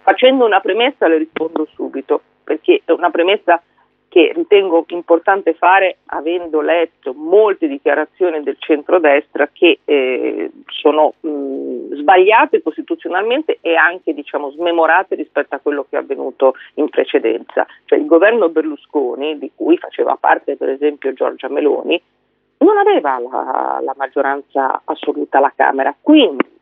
[0.04, 3.62] Facendo una premessa le rispondo subito, perché è una premessa
[4.10, 11.57] che ritengo importante fare avendo letto molte dichiarazioni del centrodestra che eh, sono mh,
[11.98, 17.66] sbagliate costituzionalmente e anche diciamo, smemorate rispetto a quello che è avvenuto in precedenza.
[17.86, 22.02] Cioè, il governo Berlusconi, di cui faceva parte per esempio Giorgia Meloni,
[22.60, 26.56] non aveva la, la maggioranza assoluta alla Camera, quindi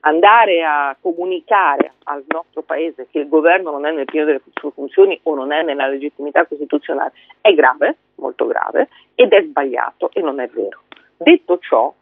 [0.00, 4.70] andare a comunicare al nostro paese che il governo non è nel pieno delle sue
[4.70, 10.20] funzioni o non è nella legittimità costituzionale è grave, molto grave, ed è sbagliato e
[10.20, 10.82] non è vero.
[11.16, 11.92] Detto ciò,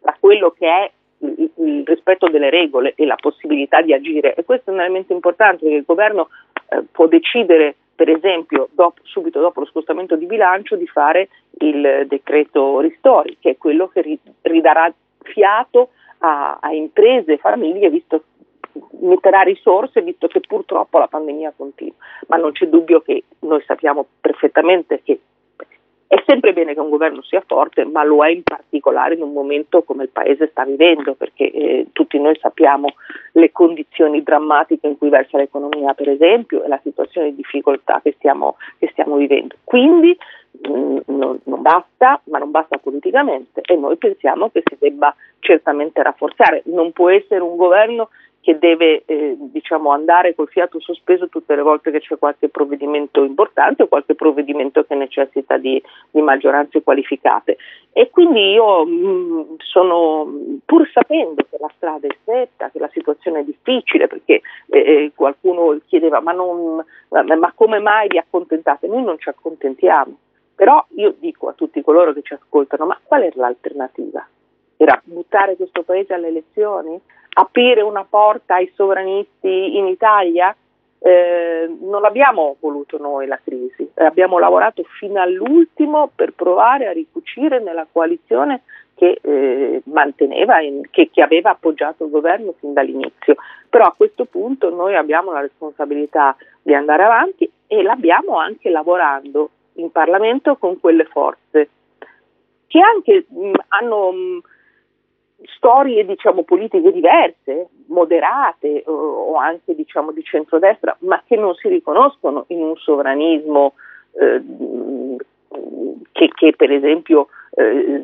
[0.00, 0.90] da quello che è
[1.56, 5.60] il, rispetto delle regole e la possibilità di agire, e questo è un elemento importante
[5.60, 6.28] perché il governo
[6.68, 11.28] eh, può decidere per esempio dopo, subito dopo lo scostamento di bilancio di fare
[11.60, 18.24] il decreto ristori, che è quello che ridarà fiato a, a imprese e famiglie, visto
[19.02, 21.94] metterà risorse visto che purtroppo la pandemia continua,
[22.26, 25.20] ma non c'è dubbio che noi sappiamo perfettamente che
[26.14, 29.32] è sempre bene che un governo sia forte, ma lo è in particolare in un
[29.32, 32.94] momento come il Paese sta vivendo, perché eh, tutti noi sappiamo
[33.32, 38.14] le condizioni drammatiche in cui versa l'economia, per esempio, e la situazione di difficoltà che
[38.16, 39.56] stiamo, che stiamo vivendo.
[39.64, 40.16] Quindi
[40.68, 45.12] mh, mm, non, non basta, ma non basta politicamente e noi pensiamo che si debba
[45.40, 46.62] certamente rafforzare.
[46.66, 48.10] Non può essere un governo
[48.44, 53.24] che deve eh, diciamo, andare col fiato sospeso tutte le volte che c'è qualche provvedimento
[53.24, 57.56] importante o qualche provvedimento che necessita di, di maggioranze qualificate.
[57.90, 60.30] E quindi io mh, mm, sono,
[60.66, 65.12] pur sapendo che la strada è stretta, che la situazione è difficile, perché eh, eh,
[65.14, 68.88] qualcuno chiedeva ma, non, ma come mai vi accontentate?
[68.88, 70.18] Noi non ci accontentiamo.
[70.54, 74.28] Però io dico a tutti coloro che ci ascoltano, ma qual è l'alternativa?
[74.76, 77.00] Era buttare questo paese alle elezioni?
[77.34, 80.54] Aprire una porta ai sovranisti in Italia?
[80.98, 87.60] Eh, non l'abbiamo voluto noi la crisi, abbiamo lavorato fino all'ultimo per provare a ricucire
[87.60, 88.62] nella coalizione
[88.94, 93.34] che eh, manteneva, in, che, che, aveva appoggiato il governo fin dall'inizio.
[93.68, 99.50] Però a questo punto noi abbiamo la responsabilità di andare avanti e l'abbiamo anche lavorando
[99.74, 101.68] in Parlamento con quelle forze
[102.74, 104.40] che anche mh, hanno mh,
[105.56, 111.68] storie diciamo, politiche diverse, moderate o, o anche diciamo, di centrodestra, ma che non si
[111.68, 113.74] riconoscono in un sovranismo
[114.12, 114.42] eh,
[116.12, 118.02] che, che, per esempio eh,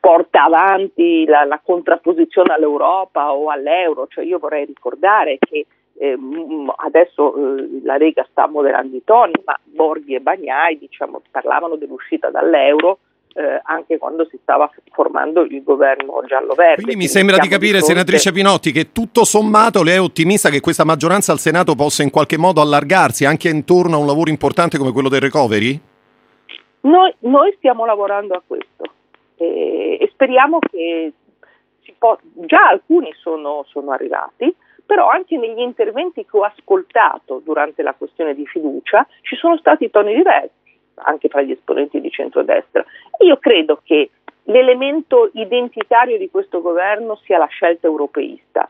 [0.00, 4.06] porta avanti la, la, contrapposizione all'Europa o all'euro.
[4.08, 6.18] Cioè io vorrei ricordare che eh,
[6.76, 12.30] adesso eh, la Lega sta moderando i toni, ma Borghi e Bagnai diciamo, parlavano dell'uscita
[12.30, 12.98] dall'euro
[13.34, 16.82] eh, anche quando si stava formando il governo giallo-verde.
[16.82, 20.60] Quindi mi sembra di capire, di senatrice Pinotti, che tutto sommato lei è ottimista che
[20.60, 24.78] questa maggioranza al Senato possa in qualche modo allargarsi anche intorno a un lavoro importante
[24.78, 25.80] come quello del recovery?
[26.80, 28.84] Noi, noi stiamo lavorando a questo
[29.36, 31.12] e, e speriamo che
[31.98, 37.94] po- già alcuni sono, sono arrivati, però anche negli interventi che ho ascoltato durante la
[37.94, 40.61] questione di fiducia ci sono stati toni diversi
[40.94, 42.84] anche tra gli esponenti di centrodestra.
[43.20, 44.10] Io credo che
[44.44, 48.68] l'elemento identitario di questo governo sia la scelta europeista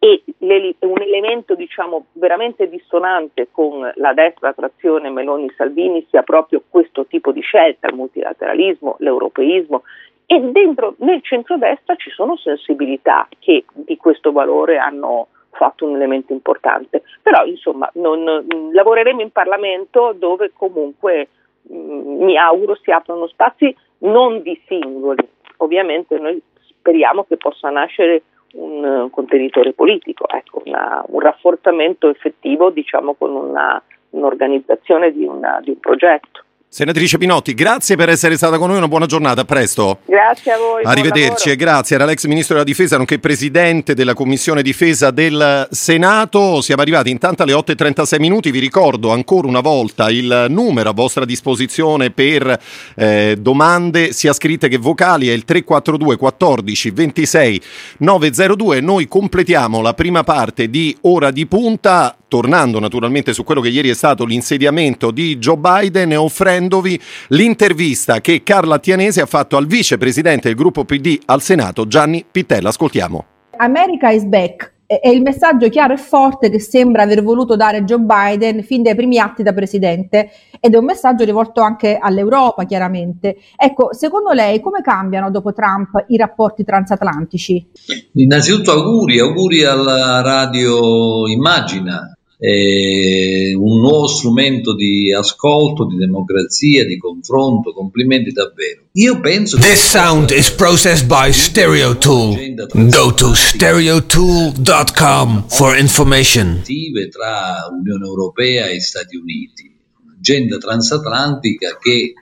[0.00, 7.32] e un elemento diciamo veramente dissonante con la destra trazione Meloni-Salvini sia proprio questo tipo
[7.32, 9.82] di scelta, il multilateralismo, l'europeismo
[10.24, 16.32] e dentro nel centrodestra ci sono sensibilità che di questo valore hanno fatto un elemento
[16.32, 17.02] importante.
[17.20, 21.28] Però insomma non, lavoreremo in Parlamento dove comunque
[21.62, 25.28] mh, mm, mi auguro si aprono spazi non di singoli.
[25.58, 28.22] Ovviamente noi speriamo che possa nascere
[28.54, 35.58] un, un contenitore politico, ecco, una, un rafforzamento effettivo diciamo con una, un'organizzazione di, una,
[35.60, 36.44] di un progetto.
[36.70, 40.00] Senatrice Pinotti, grazie per essere stata con noi, una buona giornata, a presto.
[40.04, 40.84] Grazie a voi.
[40.84, 41.96] Arrivederci e grazie.
[41.96, 46.60] Era l'ex Ministro della Difesa, nonché Presidente della Commissione Difesa del Senato.
[46.60, 51.24] Siamo arrivati intanto alle 8.36 minuti, vi ricordo ancora una volta il numero a vostra
[51.24, 52.60] disposizione per
[52.96, 57.62] eh, domande sia scritte che vocali, è il 342 14 26
[58.00, 58.80] 902.
[58.82, 63.88] Noi completiamo la prima parte di Ora di Punta tornando naturalmente su quello che ieri
[63.88, 66.16] è stato l'insediamento di Joe Biden e
[66.58, 72.24] offrendovi l'intervista che Carla Tianese ha fatto al vicepresidente del gruppo PD al Senato, Gianni
[72.28, 72.70] Pittella.
[72.70, 73.24] Ascoltiamo.
[73.56, 77.98] America is back è il messaggio chiaro e forte che sembra aver voluto dare Joe
[77.98, 83.36] Biden fin dai primi atti da presidente ed è un messaggio rivolto anche all'Europa, chiaramente.
[83.54, 87.68] Ecco, secondo lei come cambiano dopo Trump i rapporti transatlantici?
[88.14, 96.96] Innanzitutto auguri, auguri alla radio Immagina, eh, un nuovo strumento di ascolto, di democrazia, di
[96.96, 97.72] confronto.
[97.72, 98.82] Complimenti davvero.
[98.92, 102.54] Io penso This sound is processed by Stereotool.
[102.90, 106.62] Go to stereotool.com for information.
[107.10, 109.74] Tra Unione Europea e Stati Uniti,
[110.04, 112.12] un'agenda transatlantica che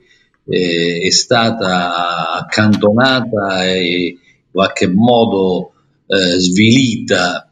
[0.48, 4.16] eh, è stata accantonata e in
[4.50, 5.72] qualche modo
[6.07, 7.45] eh, svilita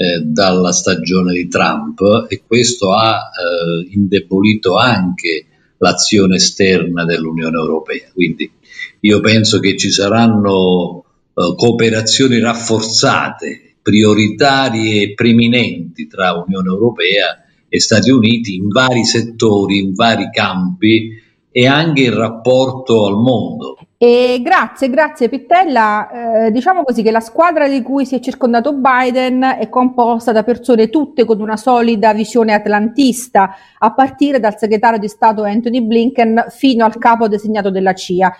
[0.00, 5.44] eh, dalla stagione di Trump e questo ha eh, indebolito anche
[5.76, 8.08] l'azione esterna dell'Unione Europea.
[8.14, 8.50] Quindi
[9.00, 17.78] io penso che ci saranno eh, cooperazioni rafforzate, prioritarie e preminenti tra Unione Europea e
[17.78, 21.10] Stati Uniti in vari settori, in vari campi
[21.50, 23.76] e anche in rapporto al mondo.
[24.02, 26.46] E grazie, grazie Pittella.
[26.46, 30.42] Eh, diciamo così che la squadra di cui si è circondato Biden è composta da
[30.42, 36.46] persone tutte con una solida visione atlantista, a partire dal segretario di Stato Anthony Blinken
[36.48, 38.34] fino al capo designato della CIA.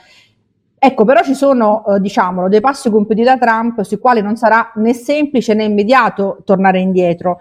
[0.79, 4.73] Ecco, però ci sono, eh, diciamolo, dei passi compiuti da Trump sui quali non sarà
[4.77, 7.39] né semplice né immediato tornare indietro.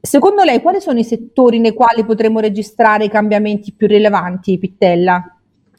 [0.00, 5.31] Secondo lei, quali sono i settori nei quali potremo registrare i cambiamenti più rilevanti, Pittella?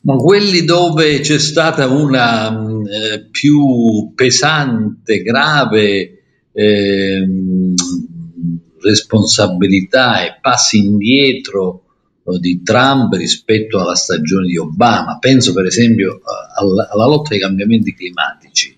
[0.06, 7.28] Ma quelli dove c'è stata una mm, eh, più pesante, grave eh,
[8.82, 11.84] responsabilità e passi indietro
[12.26, 15.20] eh, di Trump rispetto alla stagione di Obama.
[15.20, 16.20] Penso per esempio
[16.54, 18.76] alla, alla lotta ai cambiamenti climatici,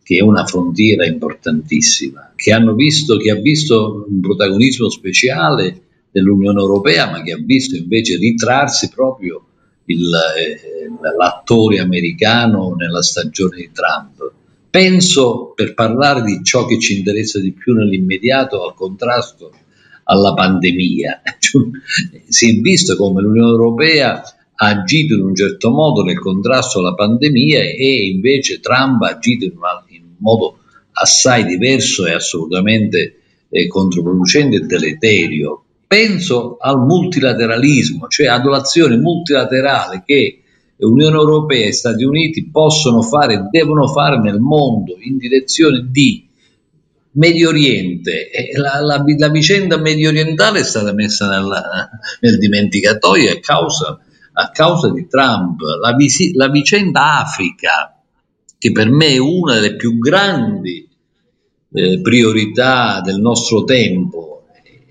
[0.00, 5.80] che è una frontiera importantissima, che, visto, che ha visto un protagonismo speciale
[6.12, 9.42] dell'Unione Europea, ma che ha visto invece ritrarsi proprio
[9.88, 14.32] il, eh, l'attore americano nella stagione di Trump.
[14.70, 19.52] Penso, per parlare di ciò che ci interessa di più nell'immediato, al contrasto
[20.04, 21.22] alla pandemia.
[22.28, 24.22] si è visto come l'Unione Europea
[24.60, 29.44] ha agito in un certo modo nel contrasto alla pandemia e invece Trump ha agito
[29.44, 30.58] in, una, in un modo
[30.92, 40.02] assai diverso e assolutamente eh, controproducente e deleterio Penso al multilateralismo, cioè ad un'azione multilaterale
[40.04, 40.42] che
[40.76, 46.28] Unione Europea e Stati Uniti possono fare e devono fare nel mondo in direzione di
[47.12, 48.28] Medio Oriente.
[48.54, 51.48] La, la, la vicenda medio orientale è stata messa nel,
[52.20, 53.98] nel dimenticatoio a causa,
[54.34, 55.60] a causa, di Trump.
[55.80, 57.98] La, visi, la vicenda Africa,
[58.58, 60.86] che per me è una delle più grandi
[61.72, 64.37] eh, priorità del nostro tempo,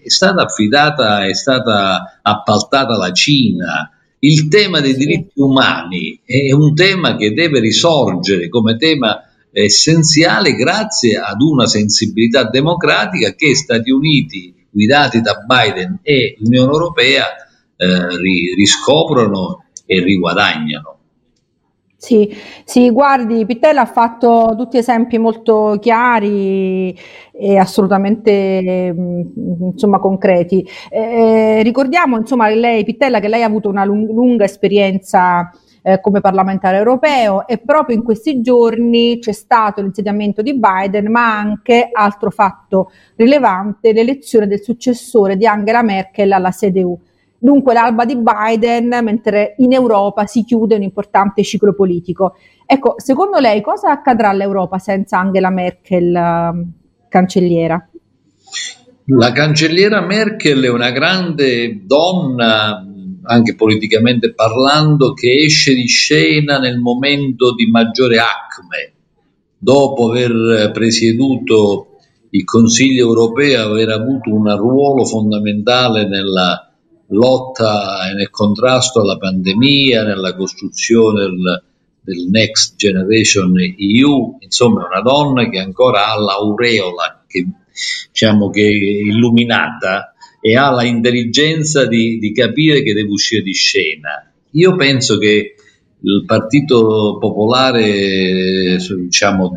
[0.08, 3.92] è stata affidata, è stata appaltata alla Cina.
[4.20, 11.18] Il tema dei diritti umani è un tema che deve risorgere come tema essenziale grazie
[11.18, 17.26] ad una sensibilità democratica che Stati Uniti, guidati da Biden e l'Unione Europea,
[17.76, 18.18] eh,
[18.56, 20.97] riscoprono e riguadagnano.
[22.00, 22.30] Sì,
[22.64, 26.96] sì, guardi, Pittella ha fatto tutti esempi molto chiari
[27.32, 29.22] e assolutamente mm,
[29.72, 30.64] insomma, concreti.
[30.92, 35.50] Eh, ricordiamo insomma, lei, Pittella, che lei ha avuto una lung- lunga esperienza
[35.82, 41.36] eh, come parlamentare europeo e proprio in questi giorni c'è stato l'insediamento di Biden, ma
[41.40, 47.00] anche altro fatto rilevante, l'elezione del successore di Angela Merkel alla CDU.
[47.40, 52.36] Dunque l'alba di Biden, mentre in Europa si chiude un importante ciclo politico.
[52.66, 57.90] Ecco, secondo lei cosa accadrà all'Europa senza Angela Merkel uh, cancelliera?
[59.06, 62.84] La cancelliera Merkel è una grande donna,
[63.24, 68.94] anche politicamente parlando, che esce di scena nel momento di maggiore acme,
[69.58, 72.00] dopo aver presieduto
[72.32, 76.67] il Consiglio europeo, aver avuto un ruolo fondamentale nella
[77.10, 81.64] lotta e nel contrasto alla pandemia, nella costruzione del,
[82.02, 87.46] del Next Generation EU, insomma una donna che ancora ha l'aureola, che,
[88.12, 94.32] diciamo che è illuminata e ha l'intelligenza di, di capire che deve uscire di scena.
[94.52, 95.56] Io penso che
[96.00, 99.52] il Partito Popolare, diciamo,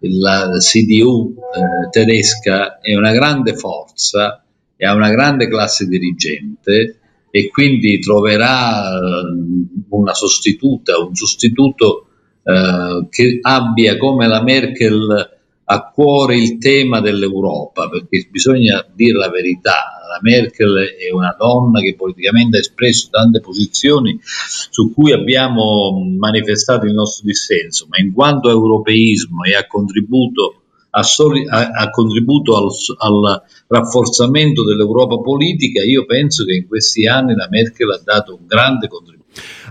[0.00, 4.42] la CDU eh, tedesca è una grande forza
[4.82, 12.06] e ha una grande classe dirigente e quindi troverà eh, una sostituta, un sostituto
[12.42, 19.28] eh, che abbia come la Merkel a cuore il tema dell'Europa, perché bisogna dire la
[19.28, 26.02] verità, la Merkel è una donna che politicamente ha espresso tante posizioni su cui abbiamo
[26.18, 30.59] manifestato il nostro dissenso, ma in quanto europeismo e ha contributo
[30.90, 37.06] ha, soli, ha, ha contribuito al, al, rafforzamento dell'Europa politica, io penso che in questi
[37.06, 39.18] anni la Merkel ha dato un grande contributo.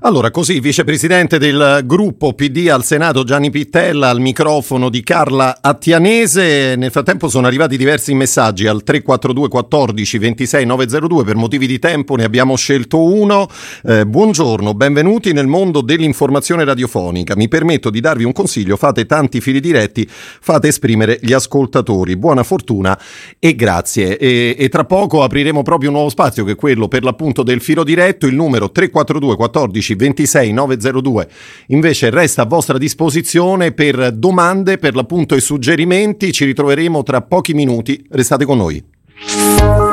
[0.01, 6.75] Allora, così, vicepresidente del gruppo PD al Senato Gianni Pittella al microfono di Carla Attianese.
[6.77, 11.23] Nel frattempo sono arrivati diversi messaggi al 342 14 26 902.
[11.25, 13.49] Per motivi di tempo ne abbiamo scelto uno.
[13.83, 17.35] Eh, buongiorno, benvenuti nel mondo dell'informazione radiofonica.
[17.35, 22.15] Mi permetto di darvi un consiglio: fate tanti fili diretti, fate esprimere gli ascoltatori.
[22.15, 22.97] Buona fortuna
[23.37, 24.17] e grazie.
[24.17, 27.59] E, e tra poco apriremo proprio un nuovo spazio che è quello per l'appunto del
[27.59, 31.27] filo diretto, il numero 342 14 26 902
[31.67, 36.31] invece resta a vostra disposizione per domande, per l'appunto e suggerimenti.
[36.31, 38.05] Ci ritroveremo tra pochi minuti.
[38.09, 39.88] Restate con noi.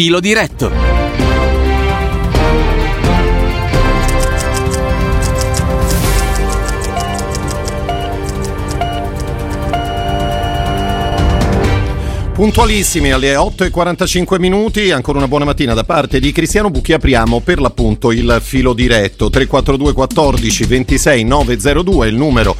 [0.00, 0.70] Filo diretto.
[12.32, 17.60] Puntualissimi alle 8.45 minuti, ancora una buona mattina da parte di Cristiano Bucchi, apriamo per
[17.60, 22.56] l'appunto il filo diretto 342 14 26 902, il numero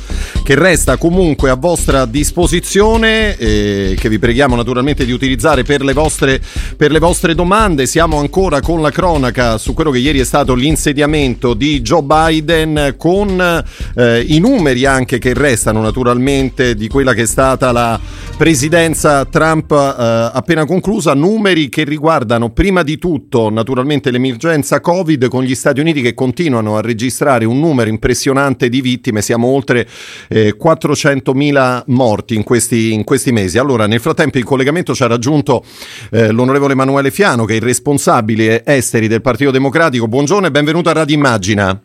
[0.50, 5.92] che resta comunque a vostra disposizione, eh, che vi preghiamo naturalmente di utilizzare per le,
[5.92, 6.40] vostre,
[6.76, 7.86] per le vostre domande.
[7.86, 12.94] Siamo ancora con la cronaca su quello che ieri è stato l'insediamento di Joe Biden,
[12.96, 18.00] con eh, i numeri anche che restano naturalmente di quella che è stata la
[18.36, 25.44] presidenza Trump eh, appena conclusa, numeri che riguardano prima di tutto naturalmente l'emergenza Covid con
[25.44, 29.86] gli Stati Uniti che continuano a registrare un numero impressionante di vittime, siamo oltre
[30.26, 33.58] eh, eh, 400.000 morti in questi, in questi, mesi.
[33.58, 35.62] Allora, nel frattempo in collegamento ci ha raggiunto
[36.10, 40.08] eh, l'onorevole Emanuele Fiano, che è il responsabile esteri del Partito Democratico.
[40.08, 41.80] Buongiorno e benvenuto a Radio Immagina.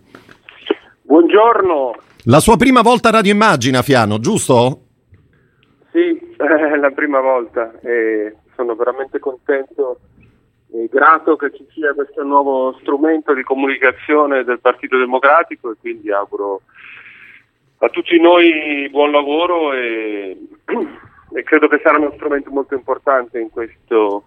[1.02, 1.96] Buongiorno.
[2.26, 4.80] La sua prima volta a Radio Immagina, Fiano, giusto?
[5.92, 10.00] Sì, è la prima volta e sono veramente contento
[10.72, 16.12] e grato che ci sia questo nuovo strumento di comunicazione del Partito Democratico e quindi
[16.12, 16.62] auguro
[17.78, 20.38] a tutti noi buon lavoro e,
[21.36, 24.24] e, credo che sarà uno strumento molto importante in questo,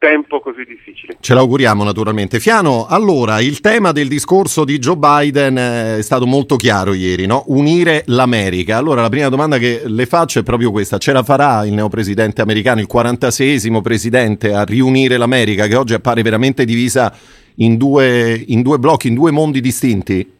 [0.00, 1.16] tempo così difficile.
[1.20, 2.40] Ce l'auguriamo naturalmente.
[2.40, 7.26] Fiano, allora il tema del discorso di Joe Biden eh, è stato molto chiaro ieri,
[7.26, 7.44] no?
[7.48, 8.78] unire l'America.
[8.78, 12.40] Allora la prima domanda che le faccio è proprio questa, ce la farà il neopresidente
[12.40, 17.14] americano, il 46esimo presidente, a riunire l'America che oggi appare veramente divisa
[17.56, 20.38] in due, in due blocchi, in due mondi distinti?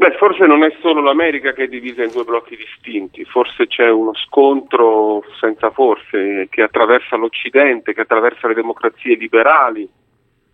[0.00, 3.90] Beh, forse non è solo l'America che è divisa in due blocchi distinti, forse c'è
[3.90, 9.86] uno scontro senza forse che attraversa l'Occidente, che attraversa le democrazie liberali,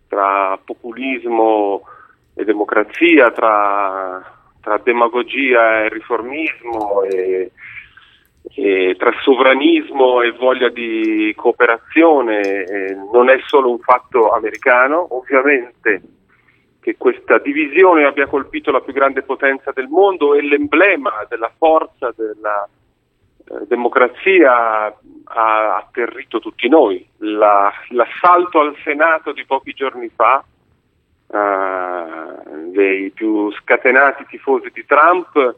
[0.09, 1.83] tra populismo
[2.35, 4.21] e democrazia, tra,
[4.59, 7.51] tra demagogia e riformismo, e,
[8.53, 12.41] e tra sovranismo e voglia di cooperazione.
[12.41, 16.01] E non è solo un fatto americano, ovviamente
[16.87, 22.13] che questa divisione abbia colpito la più grande potenza del mondo e l'emblema della forza
[22.15, 22.65] della
[23.45, 24.85] eh, democrazia
[25.25, 27.05] ha atterrito tutti noi.
[27.17, 30.41] La, l'assalto al Senato di pochi giorni fa
[31.29, 35.55] eh, dei più scatenati tifosi di Trump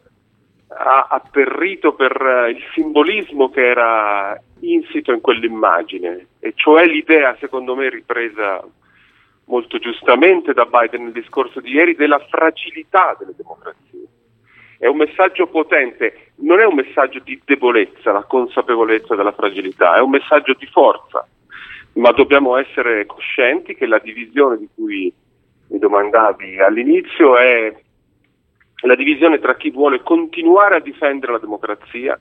[0.69, 7.87] ha atterrito per il simbolismo che era insito in quell'immagine, e cioè l'idea, secondo me,
[7.89, 8.63] ripresa
[9.49, 14.05] molto giustamente da Biden nel discorso di ieri della fragilità delle democrazie.
[14.77, 19.99] È un messaggio potente, non è un messaggio di debolezza, la consapevolezza della fragilità, è
[19.99, 21.27] un messaggio di forza,
[21.93, 25.11] ma dobbiamo essere coscienti che la divisione di cui
[25.67, 27.75] mi domandavi all'inizio è
[28.83, 32.17] la divisione tra chi vuole continuare a difendere la democrazia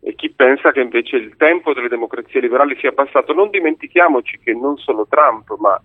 [0.00, 3.32] e chi pensa che invece il tempo delle democrazie liberali sia passato.
[3.32, 5.80] Non dimentichiamoci che non solo Trump, ma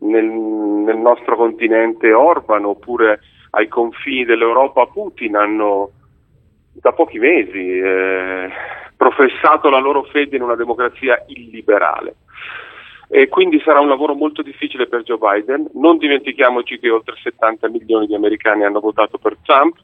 [0.00, 3.20] nel, nel nostro continente Orban oppure
[3.50, 5.90] ai confini dell'Europa Putin hanno
[6.72, 8.48] da pochi mesi eh,
[8.96, 12.16] professato la loro fede in una democrazia illiberale.
[13.08, 15.68] E quindi sarà un lavoro molto difficile per Joe Biden.
[15.74, 19.76] Non dimentichiamoci che oltre 70 milioni di americani hanno votato per Trump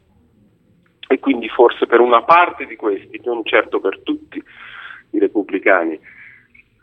[1.08, 4.40] e quindi forse per una parte di questi, non certo per tutti
[5.10, 5.98] i repubblicani,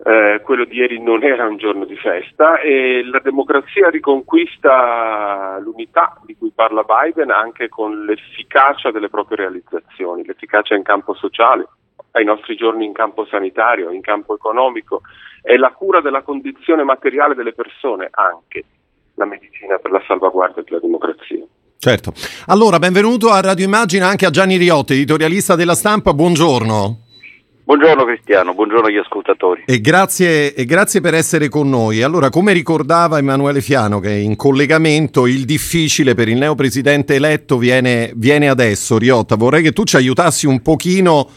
[0.06, 6.20] eh, quello di ieri non era un giorno di festa e la democrazia riconquista l'unità
[6.26, 11.68] di cui parla Biden anche con l'efficacia delle proprie realizzazioni, l'efficacia in campo sociale,
[12.12, 15.01] ai nostri giorni in campo sanitario, in campo economico
[15.41, 18.64] e la cura della condizione materiale delle persone, anche
[19.16, 21.45] la medicina per la salvaguardia della democrazia.
[21.78, 22.14] Certo.
[22.47, 26.14] Allora, benvenuto a Radio Immagina anche a Gianni Riotti, editorialista della stampa.
[26.14, 27.03] Buongiorno.
[27.66, 29.64] Buongiorno Cristiano, buongiorno agli ascoltatori.
[29.66, 32.01] E grazie, e grazie, per essere con noi.
[32.01, 37.57] Allora, come ricordava Emanuele Fiano, che è in collegamento, il difficile per il neopresidente eletto
[37.57, 38.97] viene, viene adesso.
[38.97, 41.30] Riotta, vorrei che tu ci aiutassi un pochino,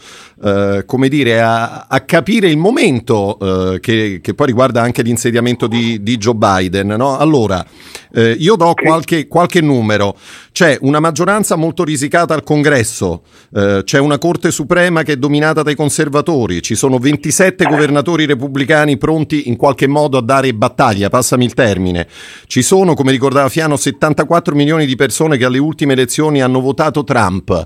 [0.43, 5.67] eh, come dire, a, a, capire il momento eh, che, che, poi riguarda anche l'insediamento
[5.67, 6.87] di, di Joe Biden.
[6.89, 7.17] No?
[7.17, 7.65] Allora,
[8.13, 10.15] eh, io do qualche, qualche numero.
[10.51, 13.23] C'è una maggioranza molto risicata al congresso,
[13.53, 18.97] eh, c'è una Corte Suprema che è dominata dai conservatori, ci sono 27 governatori repubblicani
[18.97, 22.07] pronti in qualche modo a dare battaglia, passami il termine.
[22.45, 27.03] Ci sono, come ricordava Fiano, 74 milioni di persone che alle ultime elezioni hanno votato
[27.03, 27.65] Trump.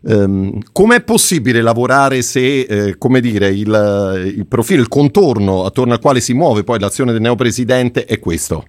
[0.00, 6.00] Um, com'è possibile lavorare se, eh, come dire, il, il profilo, il contorno attorno al
[6.00, 8.64] quale si muove poi l'azione del neopresidente è questo?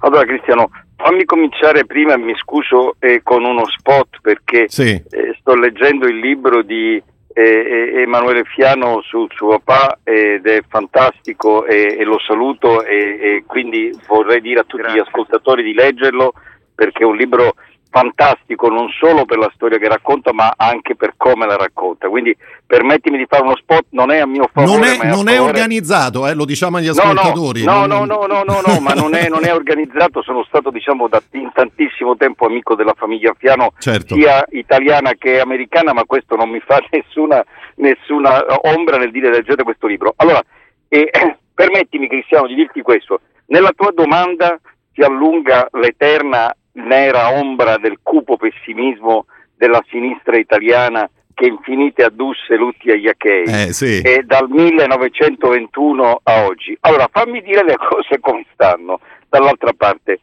[0.00, 4.90] Allora Cristiano, fammi cominciare prima, mi scuso, eh, con uno spot perché sì.
[4.90, 10.62] eh, sto leggendo il libro di eh, eh Emanuele Fiano sul suo papà ed è
[10.68, 15.00] fantastico e, e lo saluto e, e, quindi vorrei dire a tutti Grazie.
[15.00, 16.32] gli ascoltatori di leggerlo
[16.74, 17.54] perché è un libro
[17.90, 22.08] fantastico non solo per la storia che racconta ma anche per come la racconta.
[22.08, 25.40] Quindi permettimi di fare uno spot non è a mio favore non è, non è
[25.40, 29.28] organizzato eh, lo diciamo agli ascoltatori no no no no, no, no, ma non è,
[29.28, 34.16] non è, organizzato sono stato diciamo da in tantissimo tempo amico della famiglia Fiano certo.
[34.16, 37.44] sia italiana che americana ma questo non mi fa nessuna,
[37.76, 40.12] nessuna ombra nel dire leggete questo libro.
[40.16, 40.42] Allora
[40.88, 41.10] eh,
[41.54, 43.20] permettimi Cristiano di dirti questo.
[43.46, 44.58] Nella tua domanda
[44.92, 52.90] si allunga l'eterna nera ombra del cupo pessimismo della sinistra italiana che infinite addusse lutti
[52.90, 54.00] agli achei eh, sì.
[54.00, 56.76] e dal 1921 a oggi.
[56.80, 59.00] Allora fammi dire le cose come stanno.
[59.28, 60.20] Dall'altra parte,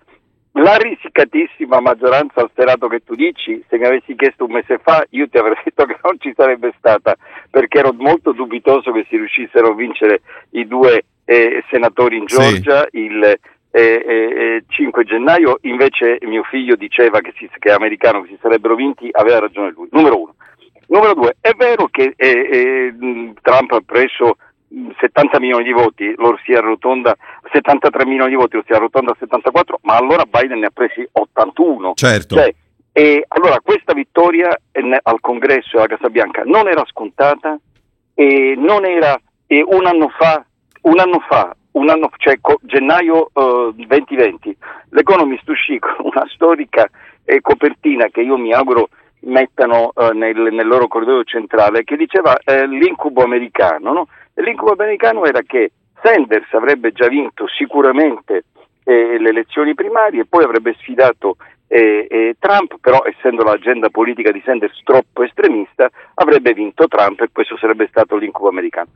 [0.53, 5.05] la risicatissima maggioranza al Senato che tu dici, se mi avessi chiesto un mese fa,
[5.11, 7.15] io ti avrei detto che non ci sarebbe stata,
[7.49, 12.87] perché ero molto dubitoso che si riuscissero a vincere i due eh, senatori in Georgia,
[12.89, 12.99] sì.
[12.99, 13.39] il
[13.75, 18.37] eh, eh, 5 gennaio, invece mio figlio diceva che, si, che è americano, che si
[18.39, 19.87] sarebbero vinti, aveva ragione lui.
[19.91, 20.35] Numero uno.
[20.87, 22.93] Numero due, è vero che eh,
[23.41, 24.35] Trump ha preso
[24.99, 27.15] 70 milioni di voti, lo si arrotonda
[27.51, 31.07] 73 milioni di voti, lo si arrotonda a 74, ma allora Biden ne ha presi
[31.11, 31.93] 81.
[31.95, 32.35] Certo.
[32.35, 32.53] Cioè,
[32.91, 34.55] e allora questa vittoria
[35.01, 37.57] al congresso e alla Casa Bianca non era scontata
[38.13, 40.45] e non era e un anno fa,
[40.81, 41.55] un anno fa,
[41.89, 44.55] anno, cioè co- gennaio uh, 2020,
[44.89, 46.87] l'Economist uscì con una storica
[47.25, 48.89] eh, copertina che io mi auguro
[49.21, 53.93] mettano uh, nel, nel, loro corridoio centrale che diceva eh, l'incubo americano.
[53.93, 54.07] No?
[54.35, 55.71] L'incubo americano era che
[56.01, 58.43] Sanders avrebbe già vinto sicuramente
[58.83, 64.41] eh, le elezioni primarie poi avrebbe sfidato e, e Trump, però essendo l'agenda politica di
[64.45, 68.89] Sanders troppo estremista, avrebbe vinto Trump e questo sarebbe stato l'incubo americano.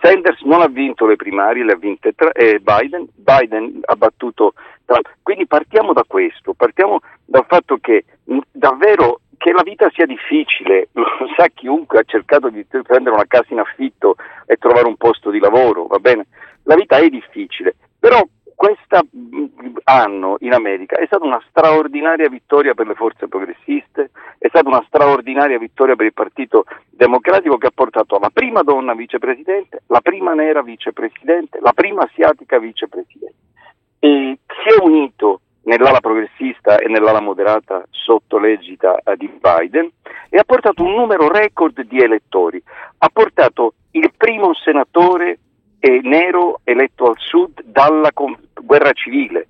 [0.00, 4.54] Sanders non ha vinto le primarie, le ha vinte tra- eh, Biden, Biden ha battuto
[4.84, 5.08] Trump.
[5.22, 10.88] Quindi partiamo da questo, partiamo dal fatto che mh, davvero che la vita sia difficile,
[10.92, 11.04] lo
[11.36, 15.38] sa chiunque ha cercato di prendere una casa in affitto e trovare un posto di
[15.38, 16.26] lavoro, va bene?
[16.64, 18.22] La vita è difficile, però
[18.58, 18.98] questo
[19.84, 24.82] anno in America è stata una straordinaria vittoria per le forze progressiste, è stata una
[24.88, 30.34] straordinaria vittoria per il Partito Democratico che ha portato la prima donna vicepresidente, la prima
[30.34, 33.36] nera vicepresidente, la prima asiatica vicepresidente.
[34.00, 39.88] E si è unito nell'ala progressista e nell'ala moderata sotto l'egida eh, di Biden
[40.30, 42.60] e ha portato un numero record di elettori.
[42.98, 45.38] Ha portato il primo senatore
[45.80, 48.10] nero eletto al sud dalla
[48.62, 49.48] guerra civile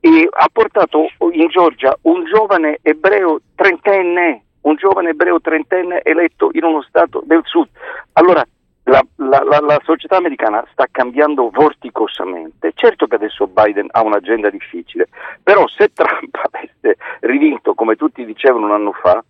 [0.00, 6.64] e ha portato in Georgia un giovane ebreo trentenne, un giovane ebreo trentenne eletto in
[6.64, 7.68] uno stato del sud.
[8.14, 8.44] Allora
[8.84, 12.72] la, la, la, la, società americana sta cambiando vorticosamente.
[12.74, 15.08] Certo che adesso Biden ha un'agenda difficile,
[15.42, 19.22] però se Trump avesse rivinto, come tutti dicevano un anno fa,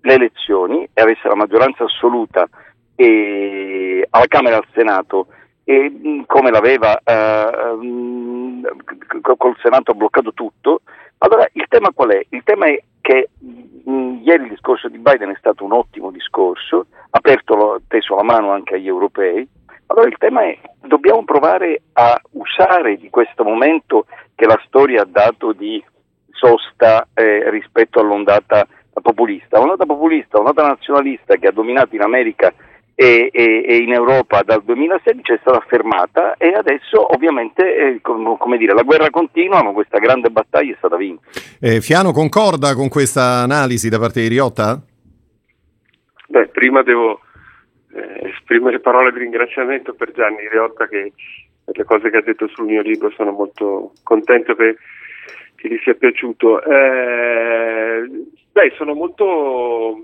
[0.00, 2.48] le elezioni e avesse la maggioranza assoluta
[2.94, 5.26] e alla Camera e al Senato
[5.68, 8.64] e mm, come l'aveva eh, mm,
[9.20, 10.82] col Senato bloccato tutto.
[11.18, 12.24] Allora il tema qual è?
[12.28, 16.12] Il tema è che mh, mm, ieri il discorso di Biden è stato un ottimo
[16.12, 19.46] discorso, ha aperto, teso la mano anche agli europei.
[19.86, 24.06] Allora il tema è dobbiamo provare a usare di questo momento
[24.36, 25.82] che la storia ha dato di
[26.30, 28.68] sosta eh, rispetto all'ondata
[29.02, 29.58] populista.
[29.58, 32.52] L'ondata populista, l'ondata nazionalista che ha dominato in America
[32.98, 38.38] e, e, e, in Europa dal 2016 è stata fermata e adesso ovviamente eh, com,
[38.38, 41.20] come dire, la guerra continua ma questa grande battaglia è stata vinta.
[41.60, 44.80] Eh, Fiano concorda con questa analisi da parte di Riotta?
[46.28, 47.20] Beh, prima devo
[47.92, 51.12] eh, esprimere parole di ringraziamento per Gianni Riotta che
[51.64, 54.76] per le cose che ha detto sul mio libro sono molto contento che,
[55.54, 56.62] che gli sia piaciuto.
[56.62, 58.08] Eh,
[58.52, 59.96] beh, sono molto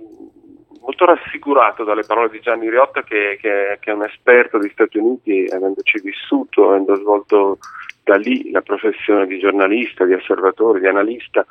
[0.82, 4.98] molto rassicurato dalle parole di Gianni Riotta che, che, che, è un esperto degli Stati
[4.98, 7.58] Uniti, avendoci vissuto, avendo svolto
[8.02, 11.46] da lì la professione di giornalista, di osservatore, di analista.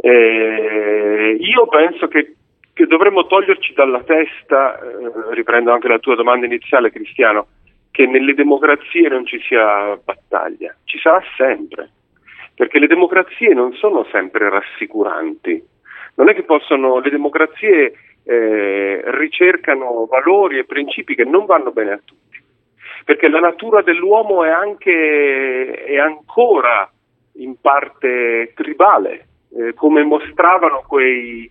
[0.00, 2.34] Eh, io penso che,
[2.72, 7.48] che, dovremmo toglierci dalla testa, eh, riprendo anche la tua domanda iniziale Cristiano,
[7.90, 11.90] che nelle democrazie non ci sia battaglia, ci sarà sempre,
[12.54, 15.74] perché le democrazie non sono sempre rassicuranti.
[16.14, 17.92] Non è che possono, le democrazie
[18.28, 22.42] eh, ricercano valori e principi che non vanno bene a tutti,
[23.04, 26.90] perché la natura dell'uomo è anche è ancora
[27.34, 31.48] in parte tribale, eh, come mostravano quei,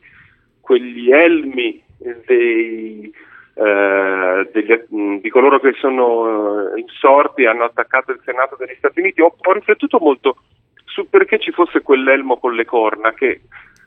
[0.60, 1.82] quegli elmi
[2.26, 3.14] dei,
[3.54, 9.22] eh, degli, di coloro che sono insorti e hanno attaccato il Senato degli Stati Uniti.
[9.22, 10.38] Ho, ho riflettuto molto
[10.84, 13.42] su perché ci fosse quell'elmo con le corna che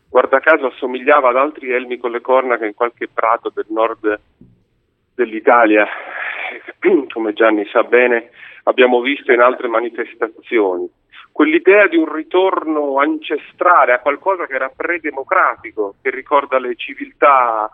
[0.09, 4.21] guarda caso assomigliava ad altri elmi con le corna che in qualche prato del nord
[5.15, 5.87] dell'Italia,
[7.13, 8.31] come Gianni sa bene,
[8.65, 10.89] abbiamo visto in altre manifestazioni.
[11.33, 17.71] Quell'idea di un ritorno ancestrale a qualcosa che era predemocratico, che ricorda le civiltà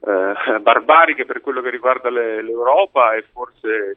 [0.00, 3.96] eh, barbariche per quello che riguarda le, l'Europa e forse,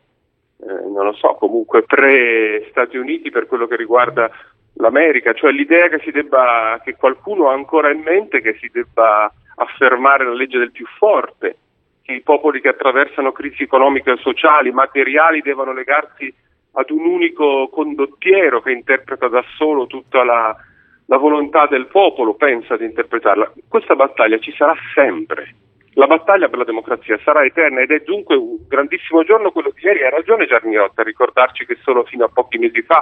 [0.59, 4.29] eh, non lo so, comunque pre-Stati Uniti per quello che riguarda
[4.77, 10.23] l'America, cioè l'idea che, debba, che qualcuno ha ancora in mente che si debba affermare
[10.25, 11.57] la legge del più forte,
[12.03, 16.33] che i popoli che attraversano crisi economiche e sociali, materiali, devono legarsi
[16.73, 20.55] ad un unico condottiero che interpreta da solo tutta la,
[21.07, 23.51] la volontà del popolo, pensa di interpretarla.
[23.67, 25.55] Questa battaglia ci sarà sempre.
[25.93, 29.81] La battaglia per la democrazia sarà eterna ed è dunque un grandissimo giorno quello di
[29.83, 30.03] ieri.
[30.03, 33.01] Ha ragione Giarniotta a ricordarci che solo fino a pochi mesi fa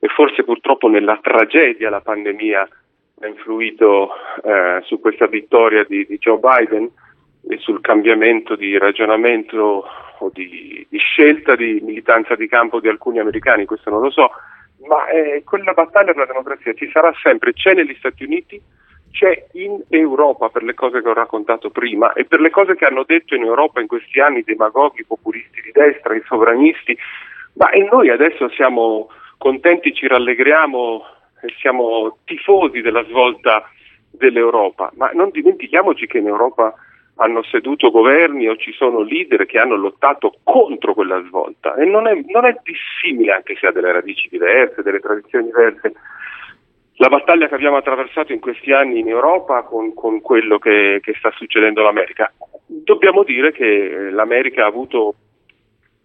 [0.00, 2.68] e forse purtroppo nella tragedia la pandemia
[3.20, 4.10] ha influito
[4.44, 6.88] eh, su questa vittoria di, di Joe Biden.
[7.48, 9.84] e sul cambiamento di ragionamento
[10.18, 14.30] o di, di, scelta di militanza di campo di alcuni americani, questo non lo so,
[14.86, 18.60] ma eh, quella battaglia per la democrazia ci sarà sempre, c'è negli Stati Uniti,
[19.10, 22.84] c'è in Europa per le cose che ho raccontato prima e per le cose che
[22.84, 26.96] hanno detto in Europa in questi anni i demagoghi, i populisti di destra, i sovranisti,
[27.54, 29.08] ma e noi adesso siamo
[29.38, 31.04] contenti, ci rallegriamo
[31.60, 33.70] siamo tifosi della svolta
[34.10, 36.74] dell'Europa, ma non dimentichiamoci che in Europa
[37.20, 42.06] hanno seduto governi o ci sono leader che hanno lottato contro quella svolta e non
[42.06, 45.92] è, non è dissimile anche se ha delle radici diverse, delle tradizioni diverse.
[47.00, 51.14] La battaglia che abbiamo attraversato in questi anni in Europa con, con quello che, che
[51.18, 52.32] sta succedendo all'America.
[52.66, 55.14] Dobbiamo dire che l'America ha avuto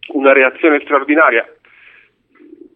[0.09, 1.47] una reazione straordinaria.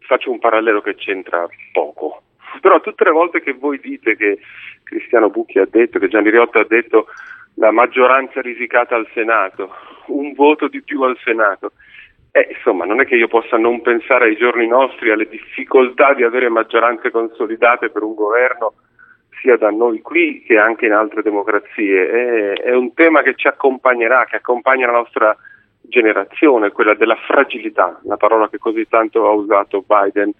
[0.08, 2.22] Faccio un parallelo che c'entra poco,
[2.62, 4.40] però tutte le volte che voi dite che
[4.84, 7.08] Cristiano Bucchi ha detto, che Gianni Riotta ha detto
[7.56, 9.70] la maggioranza risicata al Senato,
[10.08, 11.74] un voto di più al Senato.
[12.32, 16.24] Eh, insomma, non è che io possa non pensare ai giorni nostri, alle difficoltà di
[16.24, 18.76] avere maggioranze consolidate per un governo,
[19.42, 22.10] sia da noi qui che anche in altre democrazie.
[22.10, 25.36] È, è un tema che ci accompagnerà, che accompagna la nostra
[25.88, 30.32] generazione, quella della fragilità, la parola che così tanto ha usato Biden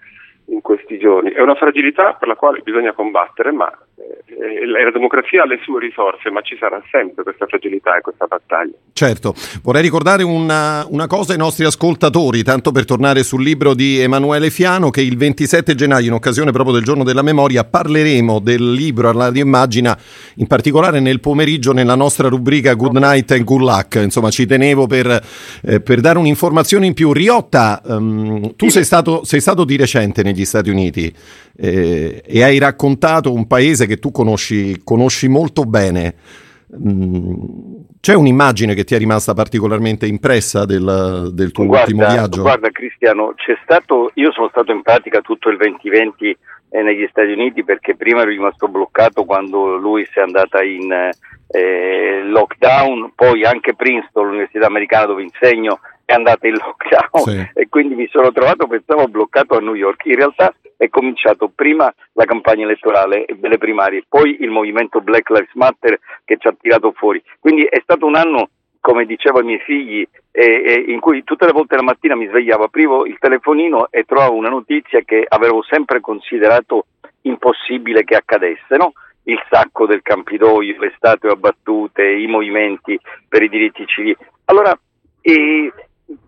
[0.46, 1.32] in questi giorni.
[1.32, 6.30] È una fragilità per la quale bisogna combattere, ma la democrazia ha le sue risorse,
[6.30, 8.76] ma ci sarà sempre questa fragilità e questa battaglia.
[8.94, 9.34] Certo,
[9.64, 14.52] vorrei ricordare una, una, cosa ai nostri ascoltatori, tanto per tornare sul libro di Emanuele
[14.52, 19.10] Fiano, che il 27 gennaio, in occasione proprio del giorno della memoria, parleremo del libro
[19.10, 19.98] alla immagina,
[20.36, 23.96] in particolare nel pomeriggio nella nostra rubrica Good Night and Good Luck.
[23.96, 25.24] Insomma, ci tenevo per,
[25.64, 27.14] eh, per dare un'informazione in più.
[27.14, 31.14] Riotta, um, tu sei stato, sei stato di recente negli Stati Uniti
[31.60, 36.16] eh, e hai raccontato un paese che tu conosci, conosci molto bene.
[36.76, 37.34] Mm,
[38.00, 42.42] c'è un'immagine che ti è rimasta particolarmente impressa del, del tuo guarda, ultimo viaggio?
[42.42, 46.38] Guarda Cristiano, c'è stato, io sono stato in pratica tutto il 2020
[46.70, 50.92] eh, negli Stati Uniti perché prima ero rimasto bloccato quando lui si è andata in
[50.92, 57.50] eh, lockdown, poi anche Princeton, l'università americana dove insegno, è andata in lockdown sì.
[57.54, 60.06] e quindi mi sono trovato, pensavo, bloccato a New York.
[60.06, 65.54] In realtà è cominciato prima la campagna elettorale delle primarie, poi il movimento Black Lives
[65.56, 67.22] Matter che ci ha tirato fuori.
[67.42, 71.46] Quindi è stato un anno, come dicevo ai miei figli, eh, eh, in cui tutte
[71.46, 75.62] le volte la mattina mi svegliavo, aprivo il telefonino e trovavo una notizia che avevo
[75.64, 76.86] sempre considerato
[77.24, 78.94] impossibile che accadesse, no?
[79.24, 82.98] il sacco del Campidoglio, le statue abbattute, i movimenti
[83.28, 84.16] per i diritti civili.
[84.46, 84.72] Allora,
[85.20, 85.74] eh,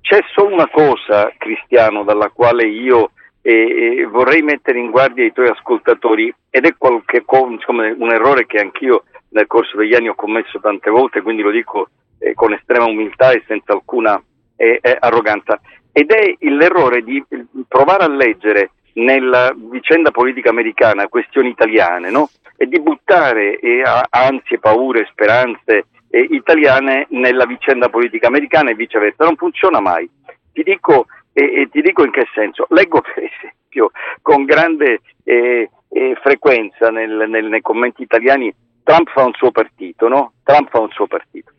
[0.01, 3.11] c'è solo una cosa, Cristiano, dalla quale io
[3.41, 8.59] eh, vorrei mettere in guardia i tuoi ascoltatori ed è qualche, insomma, un errore che
[8.59, 12.85] anch'io nel corso degli anni ho commesso tante volte, quindi lo dico eh, con estrema
[12.85, 14.21] umiltà e senza alcuna
[14.55, 15.59] eh, eh arroganza,
[15.91, 17.23] ed è l'errore di
[17.67, 22.29] provare a leggere nella vicenda politica americana questioni italiane no?
[22.57, 29.23] e di buttare eh, ansie, paure, speranze eh, italiane nella vicenda politica americana e viceversa.
[29.23, 30.09] Non funziona mai.
[30.51, 32.65] Ti dico, eh, ti dico in che senso.
[32.69, 33.91] Leggo per esempio
[34.21, 38.53] con grande eh, eh, frequenza nel, nel, nei commenti italiani
[38.83, 40.33] Trump fa un suo partito, no?
[40.43, 41.51] Trump fa un suo partito.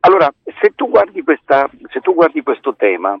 [0.00, 0.30] Allora,
[0.60, 3.18] se tu guardi, questa, se tu guardi questo tema,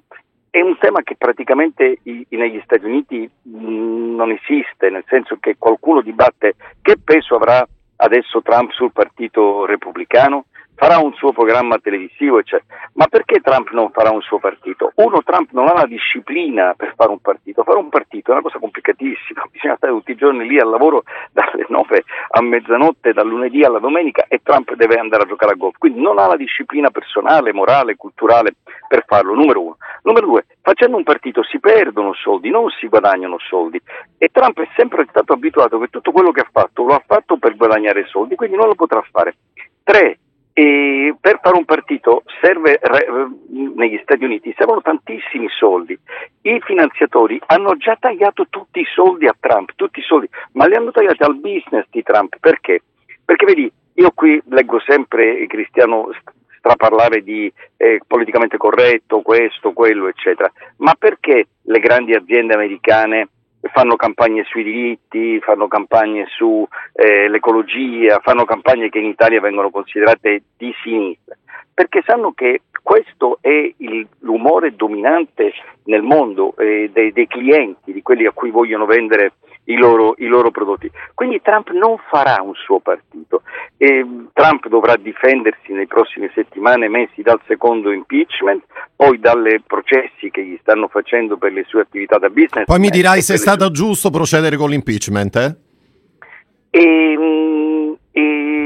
[0.50, 5.56] è un tema che praticamente i, negli Stati Uniti mh, non esiste, nel senso che
[5.58, 7.66] qualcuno dibatte che peso avrà
[7.96, 10.44] adesso Trump sul partito repubblicano,
[10.76, 12.78] farà un suo programma televisivo, eccetera.
[12.92, 14.92] Ma perché Trump non farà un suo partito?
[14.96, 17.64] Uno, Trump non ha la disciplina per fare un partito.
[17.64, 21.02] Fare un partito è una cosa complicatissima, bisogna stare tutti i giorni lì al lavoro
[21.32, 25.56] dalle 9 a mezzanotte, dal lunedì alla domenica e Trump deve andare a giocare a
[25.56, 25.76] golf.
[25.78, 28.54] Quindi non ha la disciplina personale, morale, culturale
[28.86, 29.76] per farlo, numero uno.
[30.02, 33.80] Numero due, facendo un partito si perdono soldi, non si guadagnano soldi.
[34.18, 37.38] E Trump è sempre stato abituato che tutto quello che ha fatto lo ha fatto
[37.38, 39.36] per guadagnare soldi, quindi non lo potrà fare.
[39.82, 40.18] Tre,
[40.58, 42.80] e per fare un partito serve,
[43.50, 45.98] negli Stati Uniti servono tantissimi soldi.
[46.40, 50.74] I finanziatori hanno già tagliato tutti i soldi a Trump, tutti i soldi, ma li
[50.74, 52.38] hanno tagliati al business di Trump.
[52.40, 52.80] Perché?
[53.22, 56.08] Perché vedi, io qui leggo sempre Cristiano
[56.56, 60.50] straparlare di eh, politicamente corretto, questo, quello, eccetera.
[60.78, 63.28] Ma perché le grandi aziende americane
[63.72, 70.42] fanno campagne sui diritti, fanno campagne sull'ecologia, eh, fanno campagne che in Italia vengono considerate
[70.56, 71.36] di sinistra,
[71.72, 75.52] perché sanno che questo è il, l'umore dominante
[75.84, 79.32] nel mondo eh, dei, dei, clienti, di quelli a cui vogliono vendere
[79.66, 80.90] i loro, i loro, prodotti.
[81.14, 83.42] Quindi Trump non farà un suo partito
[83.76, 88.64] E Trump dovrà difendersi nei prossimi settimane, mesi dal secondo impeachment,
[88.94, 92.64] poi dalle processi che gli stanno facendo per le sue attività da business.
[92.66, 93.74] Poi mi dirai se è stato sue...
[93.74, 95.56] giusto procedere con l'impeachment, eh?
[96.70, 98.65] E, mm, e, mm,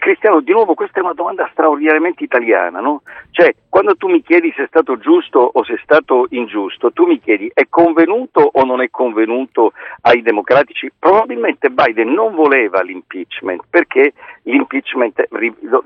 [0.00, 3.02] Cristiano, di nuovo questa è una domanda straordinariamente italiana, no?
[3.32, 7.04] Cioè, quando tu mi chiedi se è stato giusto o se è stato ingiusto, tu
[7.04, 10.90] mi chiedi è convenuto o non è convenuto ai democratici?
[10.98, 15.28] Probabilmente Biden non voleva l'impeachment perché l'impeachment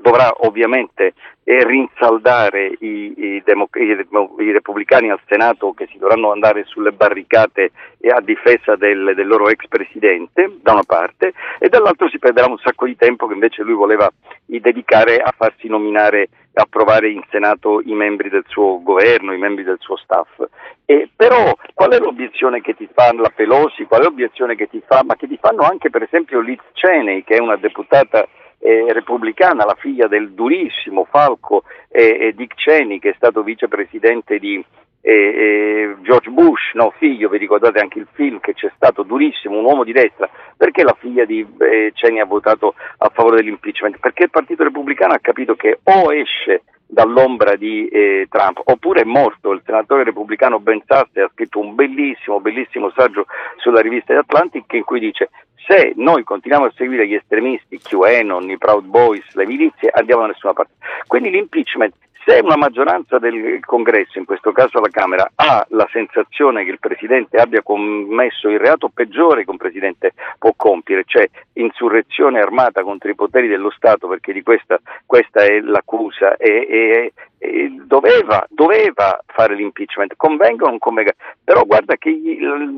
[0.01, 1.13] dovrà ovviamente
[1.47, 3.95] eh, rinsaldare i, i, democ- i,
[4.39, 7.71] i, repubblicani al Senato che si dovranno andare sulle barricate
[8.09, 12.57] a difesa del, del loro ex presidente, da una parte, e dall'altro si perderà un
[12.57, 14.11] sacco di tempo che invece lui voleva
[14.45, 19.77] dedicare a farsi nominare approvare in Senato i membri del suo governo, i membri del
[19.79, 20.41] suo staff.
[20.85, 24.81] E però qual è l'obiezione che ti fa la Pelosi, qual è l'obiezione che ti
[24.85, 28.25] fa, ma che ti fanno anche per esempio Liz Cheney, che è una deputata
[28.65, 34.63] eh, repubblicana, la figlia del durissimo Falco eh, Dick Cheney, che è stato vicepresidente di
[35.01, 39.65] eh, George Bush, no, figlio, vi ricordate anche il film che c'è stato durissimo, un
[39.65, 43.99] uomo di destra, perché la figlia di eh, Cheney ha votato a favore dell'impeachment?
[43.99, 49.05] Perché il Partito Repubblicano ha capito che o esce dall'ombra di eh, Trump, oppure è
[49.05, 49.51] morto.
[49.51, 53.25] Il senatore repubblicano Ben Sasse ha scritto un bellissimo, bellissimo saggio
[53.57, 55.29] sulla rivista The Atlantic in cui dice
[55.67, 60.27] se noi continuiamo a seguire gli estremisti, QAnon, i Proud Boys, le milizie, andiamo da
[60.27, 60.73] nessuna parte.
[61.07, 61.95] Quindi l'impeachment
[62.25, 66.79] se una maggioranza del congresso, in questo caso la Camera, ha la sensazione che il
[66.79, 73.11] Presidente abbia commesso il reato peggiore che un Presidente può compiere, cioè insurrezione armata contro
[73.11, 79.21] i poteri dello Stato, perché di questa, questa è l'accusa, e, e, e doveva, doveva,
[79.27, 81.13] fare l'impeachment, convenga o non convenga,
[81.43, 82.19] però guarda che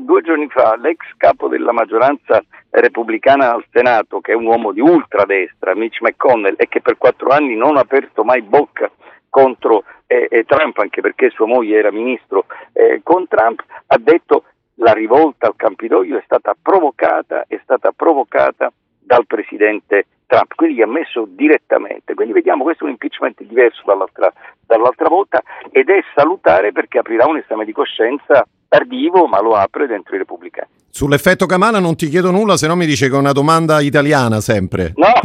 [0.04, 4.80] due giorni fa l'ex capo della maggioranza repubblicana al Senato, che è un uomo di
[4.80, 8.90] ultradestra, Mitch McConnell, e che per quattro anni non ha aperto mai bocca
[9.28, 14.44] contro eh, Trump, anche perché sua moglie era ministro eh, con Trump, ha detto
[14.80, 20.82] la rivolta al Campidoglio è stata provocata, è stata provocata dal presidente Trump, quindi gli
[20.82, 22.14] ha messo direttamente.
[22.14, 24.30] Quindi vediamo questo è un impeachment diverso dall'altra,
[24.66, 29.86] dall'altra volta ed è salutare perché aprirà un esame di coscienza tardivo, ma lo apre
[29.86, 30.68] dentro i repubblicani.
[30.90, 34.40] Sull'effetto Kamala non ti chiedo nulla, se no mi dice che è una domanda italiana
[34.40, 34.92] sempre.
[34.96, 35.12] No,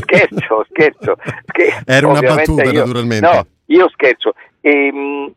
[0.00, 1.16] scherzo, scherzo.
[1.46, 3.26] Scher- Era una battuta io, naturalmente.
[3.26, 4.32] No, io scherzo.
[4.60, 5.32] E, mh,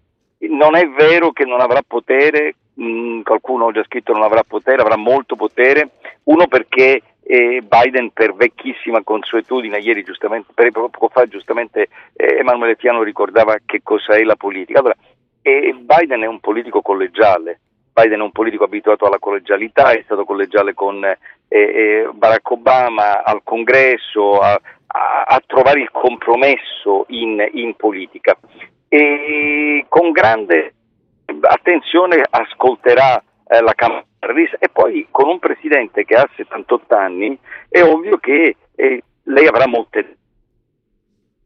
[0.49, 4.81] non è vero che non avrà potere, mh, qualcuno ha già scritto non avrà potere,
[4.81, 5.91] avrà molto potere,
[6.23, 7.01] uno perché
[7.35, 13.81] eh, Biden per vecchissima consuetudine, ieri giustamente, poco fa giustamente eh, Emanuele Fiano ricordava che
[13.83, 14.79] cosa è la politica.
[14.79, 14.95] Allora,
[15.41, 17.59] e Biden è un politico collegiale,
[17.93, 21.17] Biden è un politico abituato alla collegialità, è stato collegiale con eh,
[21.47, 24.53] eh, Barack Obama al congresso, a,
[24.87, 28.37] a, a trovare il compromesso in, in, politica
[28.87, 30.73] e con grande
[31.41, 34.03] attenzione ascolterà eh, la Camera
[34.59, 37.37] e poi con un presidente che ha 78 anni
[37.69, 40.17] è ovvio che eh, lei avrà molte...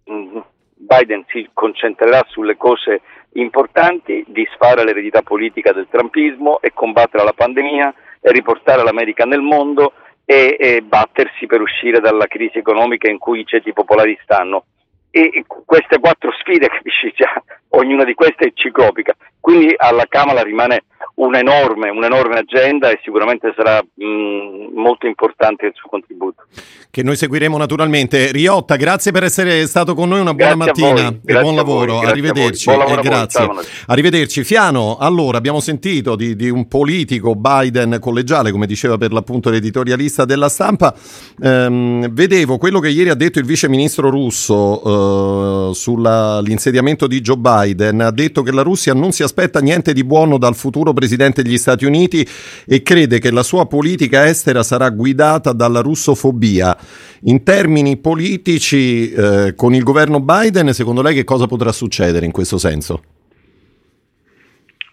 [0.10, 0.38] Mm,
[0.82, 3.02] Biden si concentrerà sulle cose
[3.34, 9.94] importanti, disfare l'eredità politica del trumpismo e combattere la pandemia e riportare l'America nel mondo
[10.24, 14.66] e, e battersi per uscire dalla crisi economica in cui i ceti popolari stanno.
[15.12, 20.84] E queste quattro sfide, capisci già, ognuna di queste è ciclopica, quindi alla Camera rimane
[21.16, 26.44] un'enorme, un'enorme agenda e sicuramente sarà mh, molto importante il suo contributo.
[26.92, 28.32] Che noi seguiremo naturalmente.
[28.32, 32.00] Riotta, grazie per essere stato con noi, una buona grazie mattina e buon lavoro.
[32.00, 32.66] Arrivederci.
[32.66, 33.46] Buon lavoro grazie.
[33.46, 34.44] Voi, Arrivederci.
[34.44, 40.26] Fiano, allora abbiamo sentito di, di, un politico Biden collegiale, come diceva per l'appunto l'editorialista
[40.26, 40.96] della stampa.
[41.44, 47.38] Ehm, vedevo quello che ieri ha detto il vice ministro russo eh, sull'insediamento di Joe
[47.38, 47.59] Biden.
[47.62, 51.58] Ha detto che la Russia non si aspetta niente di buono dal futuro presidente degli
[51.58, 52.26] Stati Uniti
[52.68, 56.76] e crede che la sua politica estera sarà guidata dalla russofobia.
[57.24, 62.32] In termini politici, eh, con il governo Biden, secondo lei che cosa potrà succedere in
[62.32, 63.02] questo senso?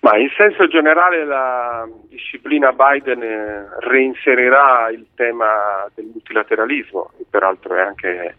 [0.01, 7.75] Ma in senso generale la disciplina Biden eh, reinserirà il tema del multilateralismo, che peraltro
[7.75, 8.37] è anche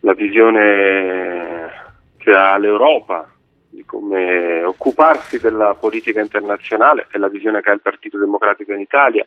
[0.00, 1.70] la visione
[2.18, 3.33] che ha l'Europa
[3.74, 8.80] di come occuparsi della politica internazionale, è la visione che ha il Partito Democratico in
[8.80, 9.26] Italia,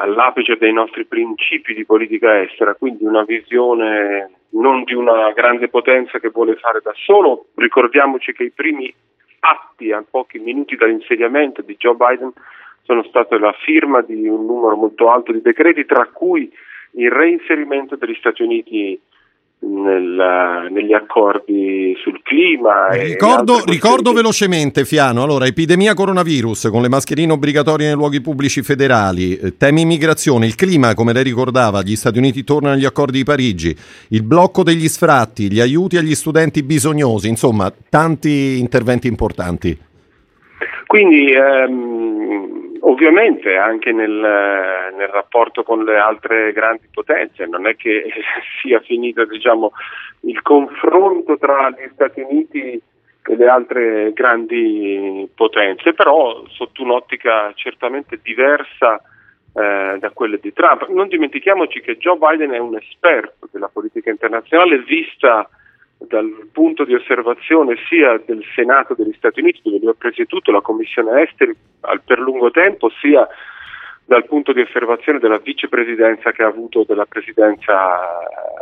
[0.00, 6.18] all'apice dei nostri principi di politica estera, quindi una visione non di una grande potenza
[6.18, 7.48] che vuole fare da solo.
[7.54, 8.92] Ricordiamoci che i primi
[9.40, 12.32] atti a pochi minuti dall'insediamento di Joe Biden
[12.84, 16.50] sono state la firma di un numero molto alto di decreti, tra cui
[16.92, 18.98] il reinserimento degli Stati Uniti
[19.62, 22.88] nel, negli accordi sul clima.
[22.90, 29.36] Ricordo, ricordo, velocemente, Fiano, allora, epidemia coronavirus con le mascherine obbligatorie nei luoghi pubblici federali,
[29.36, 33.24] eh, temi immigrazione, il clima, come lei ricordava, gli Stati Uniti tornano agli accordi di
[33.24, 33.76] Parigi,
[34.08, 39.90] il blocco degli sfratti, gli aiuti agli studenti bisognosi, insomma, tanti interventi importanti.
[40.92, 41.91] Quindi ehm,
[42.84, 48.04] ovviamente anche nel, nel, rapporto con le altre grandi potenze non è che
[48.62, 49.72] sia finito diciamo,
[50.22, 52.80] il confronto tra gli Stati Uniti
[53.24, 59.00] e le altre grandi potenze, però sotto un'ottica certamente diversa
[59.54, 60.88] eh, da quelle di Trump.
[60.88, 65.48] Non dimentichiamoci che Joe Biden è un esperto della politica internazionale vista
[66.08, 70.60] dal punto di osservazione sia del Senato degli Stati Uniti, dove lui ha presieduto la
[70.60, 71.54] Commissione Esteri
[72.04, 73.26] per lungo tempo, sia
[74.04, 77.74] dal punto di osservazione della vicepresidenza che ha avuto della presidenza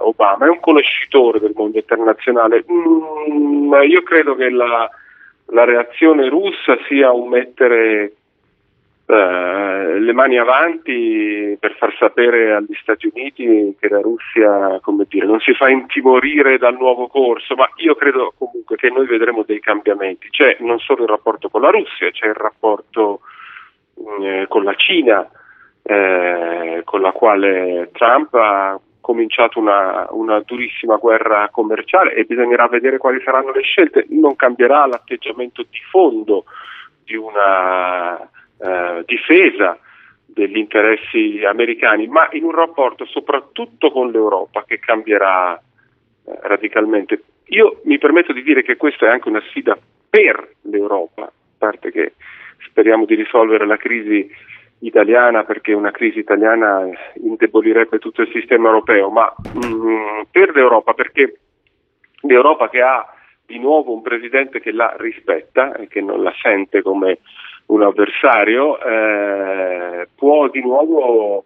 [0.00, 0.46] Obama.
[0.46, 2.64] È un conoscitore del mondo internazionale.
[2.70, 4.88] Mm, io credo che la,
[5.46, 8.12] la reazione russa sia un mettere
[9.10, 15.40] eh, le mani avanti per far sapere agli Stati Uniti che la Russia dire, non
[15.40, 20.30] si fa intimorire dal nuovo corso, ma io credo comunque che noi vedremo dei cambiamenti.
[20.30, 23.22] C'è non solo il rapporto con la Russia, c'è il rapporto
[24.00, 25.28] mm, eh, con la Cina,
[25.82, 32.98] eh, con la quale Trump ha cominciato una, una, durissima guerra commerciale e bisognerà vedere
[32.98, 34.06] quali saranno le scelte.
[34.10, 36.44] Non cambierà l'atteggiamento di fondo
[37.02, 38.30] di una
[38.60, 39.78] eh, difesa
[40.26, 47.22] degli interessi americani, ma in un rapporto soprattutto con l'Europa che cambierà eh, radicalmente.
[47.46, 49.76] Io mi permetto di dire che questa è anche una sfida
[50.08, 52.14] per l'Europa, a parte che
[52.68, 54.30] speriamo di risolvere la crisi
[54.80, 60.94] italiana perché una crisi italiana indebolirebbe tutto il sistema europeo, ma mh, mm, per l'Europa
[60.94, 61.38] perché
[62.22, 63.14] l'Europa che ha
[63.50, 67.18] di nuovo un presidente che la rispetta e che non la sente come
[67.66, 71.44] un avversario, eh, può di nuovo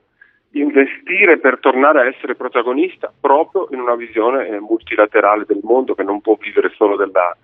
[0.51, 6.03] investire per tornare a essere protagonista proprio in una visione eh, multilaterale del mondo che
[6.03, 7.35] non può vivere solo della,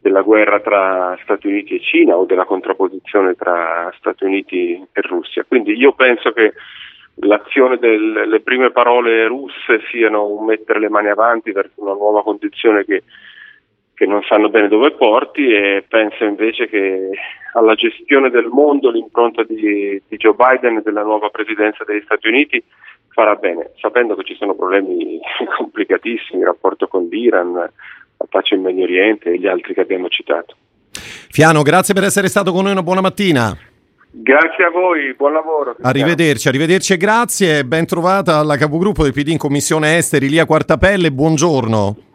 [0.00, 5.44] della guerra tra Stati Uniti e Cina o della contrapposizione tra Stati Uniti e Russia.
[5.48, 6.52] Quindi io penso che
[7.16, 12.84] l'azione delle prime parole russe siano un mettere le mani avanti verso una nuova condizione
[12.84, 13.02] che
[14.02, 17.10] che non sanno bene dove porti e penso invece che
[17.52, 22.26] alla gestione del mondo l'impronta di, di Joe Biden e della nuova presidenza degli Stati
[22.26, 22.60] Uniti
[23.10, 25.20] farà bene, sapendo che ci sono problemi
[25.56, 30.08] complicatissimi, il rapporto con l'Iran, la pace in Medio Oriente e gli altri che abbiamo
[30.08, 30.56] citato.
[30.90, 33.56] Fiano, grazie per essere stato con noi, una buona mattina.
[34.10, 35.76] Grazie a voi, buon lavoro.
[35.80, 37.64] Arrivederci, arrivederci e grazie.
[37.64, 42.10] Ben trovata alla capogruppo del PD in Commissione Esteri, Lia Quartapelle, buongiorno.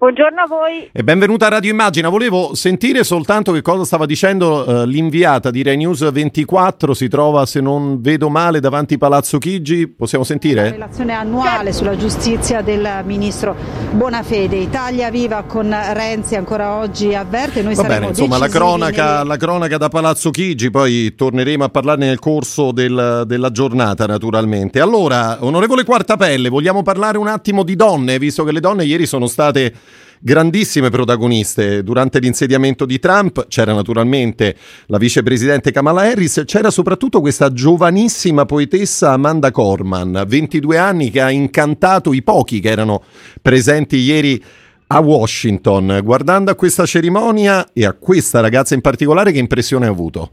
[0.00, 0.90] Buongiorno a voi.
[0.92, 2.08] E benvenuta a Radio Immagina.
[2.08, 6.94] Volevo sentire soltanto che cosa stava dicendo uh, l'inviata di Rai News 24.
[6.94, 9.88] Si trova, se non vedo male, davanti Palazzo Chigi.
[9.88, 10.62] Possiamo sentire?
[10.62, 13.56] La relazione annuale sulla giustizia del ministro
[13.90, 14.54] Bonafede.
[14.54, 17.62] Italia viva con Renzi ancora oggi avverte.
[17.62, 19.24] Noi Va bene, insomma, la cronaca, nelle...
[19.24, 20.70] la cronaca, da Palazzo Chigi.
[20.70, 24.78] Poi torneremo a parlarne nel corso del, della giornata, naturalmente.
[24.78, 29.26] Allora, onorevole Quartapelle, vogliamo parlare un attimo di donne, visto che le donne ieri sono
[29.26, 29.87] state
[30.20, 33.46] grandissime protagoniste durante l'insediamento di Trump.
[33.48, 34.56] C'era naturalmente
[34.86, 41.30] la vicepresidente Kamala Harris, c'era soprattutto questa giovanissima poetessa Amanda Corman, 22 anni, che ha
[41.30, 43.02] incantato i pochi che erano
[43.42, 44.42] presenti ieri
[44.88, 46.00] a Washington.
[46.02, 50.30] Guardando a questa cerimonia e a questa ragazza in particolare, che impressione hai avuto?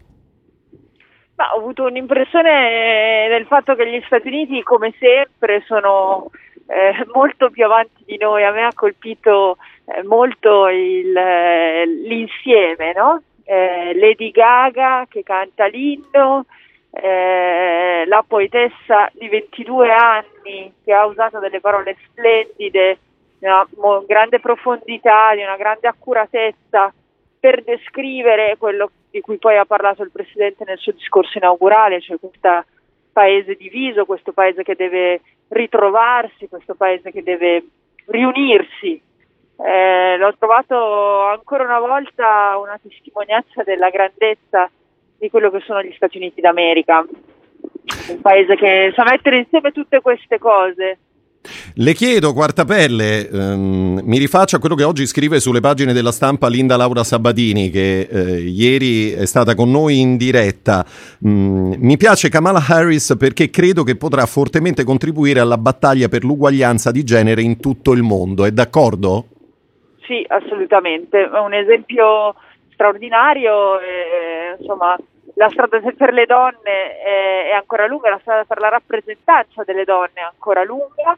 [1.36, 6.30] Ma ho avuto un'impressione del fatto che gli Stati Uniti, come sempre, sono
[6.68, 8.46] eh, molto più avanti di noi.
[8.46, 9.58] A me ha colpito eh,
[10.04, 13.22] molto il, eh, l'insieme, no?
[13.44, 16.46] Eh, Lady Gaga che canta l'inno,
[16.92, 22.98] eh, la poetessa di 22 anni che ha usato delle parole splendide,
[23.38, 23.68] di una
[24.08, 26.92] grande profondità, di una grande accuratezza
[27.40, 32.18] per descrivere quello di cui poi ha parlato il Presidente nel suo discorso inaugurale, cioè
[32.18, 32.66] questo
[33.14, 37.64] paese diviso, questo paese che deve ritrovarsi, questo paese che deve
[38.08, 39.02] riunirsi
[39.58, 44.70] eh, l'ho trovato ancora una volta una testimonianza della grandezza
[45.18, 47.06] di quello che sono gli Stati Uniti d'America,
[48.10, 50.98] un paese che sa mettere insieme tutte queste cose.
[51.76, 56.48] Le chiedo, Quartapelle, ehm, mi rifaccio a quello che oggi scrive sulle pagine della stampa
[56.48, 60.86] Linda Laura Sabatini, che eh, ieri è stata con noi in diretta.
[61.26, 66.92] Mm, mi piace Kamala Harris perché credo che potrà fortemente contribuire alla battaglia per l'uguaglianza
[66.92, 68.46] di genere in tutto il mondo.
[68.46, 69.28] È d'accordo?
[70.06, 71.30] Sì, assolutamente.
[71.30, 72.36] È un esempio
[72.72, 73.80] straordinario.
[73.80, 74.98] E, insomma,
[75.36, 79.84] la strada per le donne è, è, ancora lunga, la strada per la rappresentanza delle
[79.84, 81.18] donne è ancora lunga.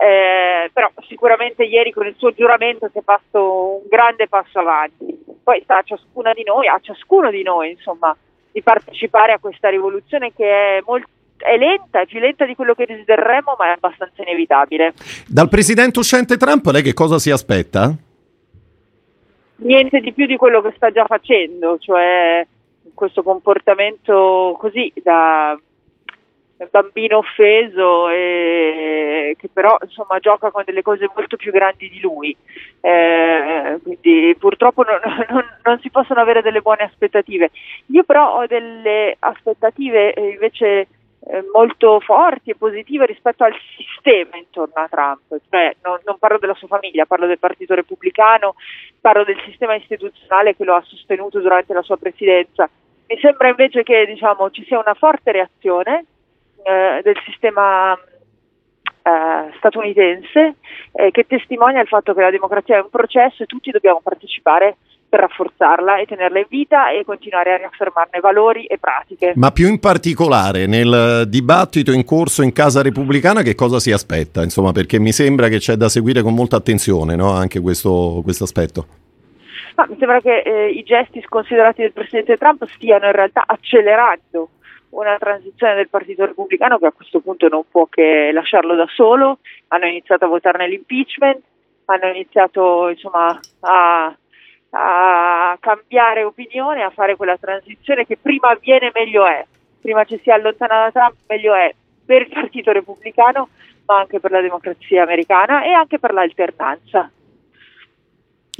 [0.00, 5.24] Eh, però sicuramente ieri con il suo giuramento si è fatto un grande passo avanti.
[5.42, 8.16] Poi sta a ciascuna di noi, a ciascuno di noi, insomma,
[8.52, 11.08] di partecipare a questa rivoluzione che è molto
[11.38, 14.94] è lenta, è più lenta di quello che desidereremmo, ma è abbastanza inevitabile.
[15.26, 17.94] Dal presidente uscente Trump lei che cosa si aspetta?
[19.60, 22.46] Niente di più di quello che sta già facendo, cioè
[22.94, 25.58] questo comportamento così da
[26.70, 32.36] bambino offeso e che però insomma gioca con delle cose molto più grandi di lui.
[32.80, 34.98] Eh, quindi purtroppo non,
[35.30, 37.50] non, non, si possono avere delle buone aspettative.
[37.86, 40.88] Io però ho delle aspettative eh, invece
[41.52, 45.40] molto forti e positive rispetto al sistema intorno a Trump.
[45.50, 48.54] Cioè non, non parlo della sua famiglia parlo del partito repubblicano
[49.00, 52.68] parlo del sistema istituzionale che lo ha sostenuto durante la sua presidenza.
[53.08, 56.04] Mi sembra invece che diciamo, ci sia una forte reazione
[56.62, 60.56] eh, del sistema eh, statunitense
[60.92, 64.76] eh, che testimonia il fatto che la democrazia è un processo e tutti dobbiamo partecipare
[65.08, 69.32] per rafforzarla e tenerla in vita e continuare a riaffermarne valori e pratiche.
[69.36, 74.42] Ma più in particolare nel dibattito in corso in Casa Repubblicana che cosa si aspetta?
[74.42, 77.30] Insomma, perché mi sembra che c'è da seguire con molta attenzione no?
[77.30, 78.86] anche questo, aspetto.
[79.76, 84.50] Ma mi sembra che eh, i gesti sconsiderati del Presidente Trump stiano in realtà accelerando
[84.90, 89.38] una transizione del Partito Repubblicano che a questo punto non può che lasciarlo da solo.
[89.68, 91.40] Hanno iniziato a votare nell'impeachment,
[91.86, 94.16] hanno iniziato insomma, a,
[94.70, 99.44] a cambiare opinione, a fare quella transizione che prima avviene meglio è.
[99.80, 103.48] Prima ci si allontana da Trump meglio è per il Partito Repubblicano,
[103.86, 107.10] ma anche per la democrazia americana e anche per l'alternanza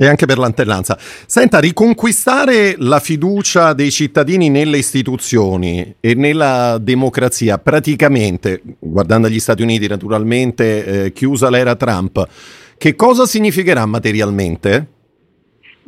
[0.00, 0.96] e anche per l'alternanza.
[0.98, 9.62] Senta, riconquistare la fiducia dei cittadini nelle istituzioni e nella democrazia, praticamente, guardando gli Stati
[9.62, 12.24] Uniti naturalmente, eh, chiusa l'era Trump,
[12.78, 14.97] che cosa significherà materialmente?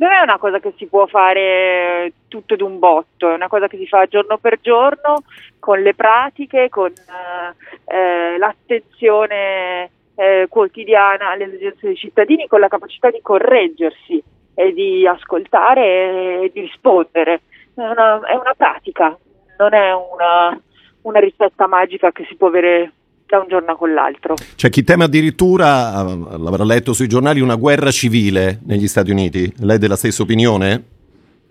[0.01, 3.77] Non è una cosa che si può fare tutto d'un botto, è una cosa che
[3.77, 5.21] si fa giorno per giorno
[5.59, 7.53] con le pratiche, con eh,
[7.85, 14.23] eh l'attenzione eh, quotidiana alle esigenze dei cittadini con la capacità di correggersi
[14.55, 17.41] e di ascoltare e di rispondere.
[17.75, 19.15] È una, è una pratica,
[19.59, 20.59] non è una,
[21.03, 22.91] una ricetta magica che si può avere
[23.31, 24.35] da un giorno con l'altro.
[24.55, 29.51] C'è chi teme addirittura, l'avrà letto sui giornali, una guerra civile negli Stati Uniti.
[29.59, 30.83] Lei è della stessa opinione?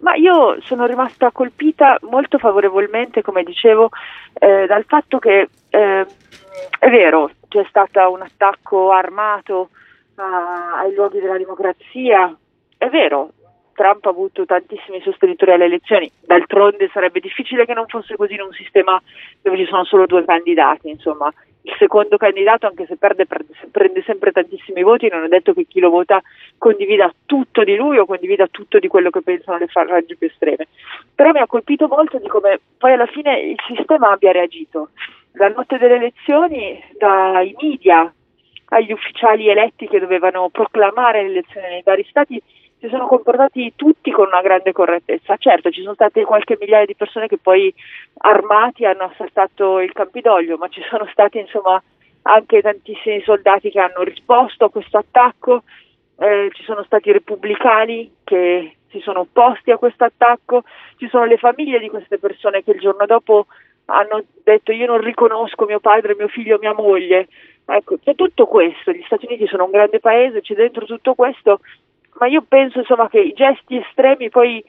[0.01, 3.89] Ma io sono rimasta colpita molto favorevolmente, come dicevo,
[4.35, 6.07] eh, dal fatto che eh,
[6.79, 9.71] è vero, c'è stato un attacco armato
[10.17, 10.23] uh,
[10.83, 12.35] ai luoghi della democrazia,
[12.77, 13.33] è vero,
[13.81, 18.43] Trump ha avuto tantissimi sostenitori alle elezioni, d'altronde sarebbe difficile che non fosse così in
[18.43, 19.01] un sistema
[19.41, 24.33] dove ci sono solo due candidati, insomma, il secondo candidato, anche se perde, prende sempre
[24.33, 26.21] tantissimi voti, non è detto che chi lo vota
[26.59, 30.69] condivida tutto di lui o condivida tutto di quello che pensano le frange più estreme.
[31.15, 34.91] Però mi ha colpito molto di come poi alla fine il sistema abbia reagito.
[35.33, 38.13] La notte delle elezioni, dai media
[38.73, 42.43] agli ufficiali eletti che dovevano proclamare le elezioni nei vari stati,
[42.81, 45.37] si sono comportati tutti con una grande correttezza.
[45.37, 47.73] Certo, ci sono state qualche migliaia di persone che poi
[48.19, 51.81] armati hanno assaltato il Campidoglio, ma ci sono stati insomma
[52.23, 55.63] anche tantissimi soldati che hanno risposto a questo attacco,
[56.19, 60.63] eh, ci sono stati repubblicani che si sono opposti a questo attacco,
[60.97, 63.47] ci sono le famiglie di queste persone che il giorno dopo
[63.87, 67.29] hanno detto io non riconosco mio padre, mio figlio, mia moglie.
[67.67, 71.61] Ecco, c'è tutto questo, gli Stati Uniti sono un grande paese, c'è dentro tutto questo
[72.19, 74.63] ma io penso insomma, che i gesti estremi poi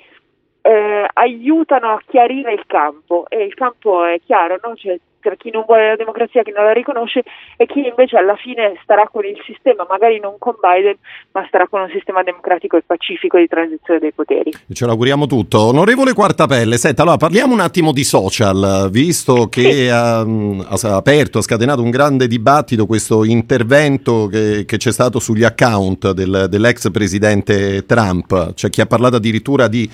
[0.62, 4.76] eh, aiutano a chiarire il campo e il campo è chiaro, no?
[4.76, 7.24] cioè, tra chi non vuole la democrazia, chi non la riconosce
[7.56, 10.98] e chi invece alla fine starà con il sistema, magari non con Biden,
[11.32, 14.52] ma starà con un sistema democratico e pacifico di transizione dei poteri.
[14.74, 15.60] Ce l'auguriamo tutto.
[15.62, 19.88] Onorevole Quartapelle, senta, allora parliamo un attimo di social, visto che sì.
[19.88, 25.43] ha, ha, aperto, ha scatenato un grande dibattito questo intervento che, che c'è stato sugli
[25.43, 29.89] account del, dell'ex presidente Trump, c'è chi ha parlato addirittura di,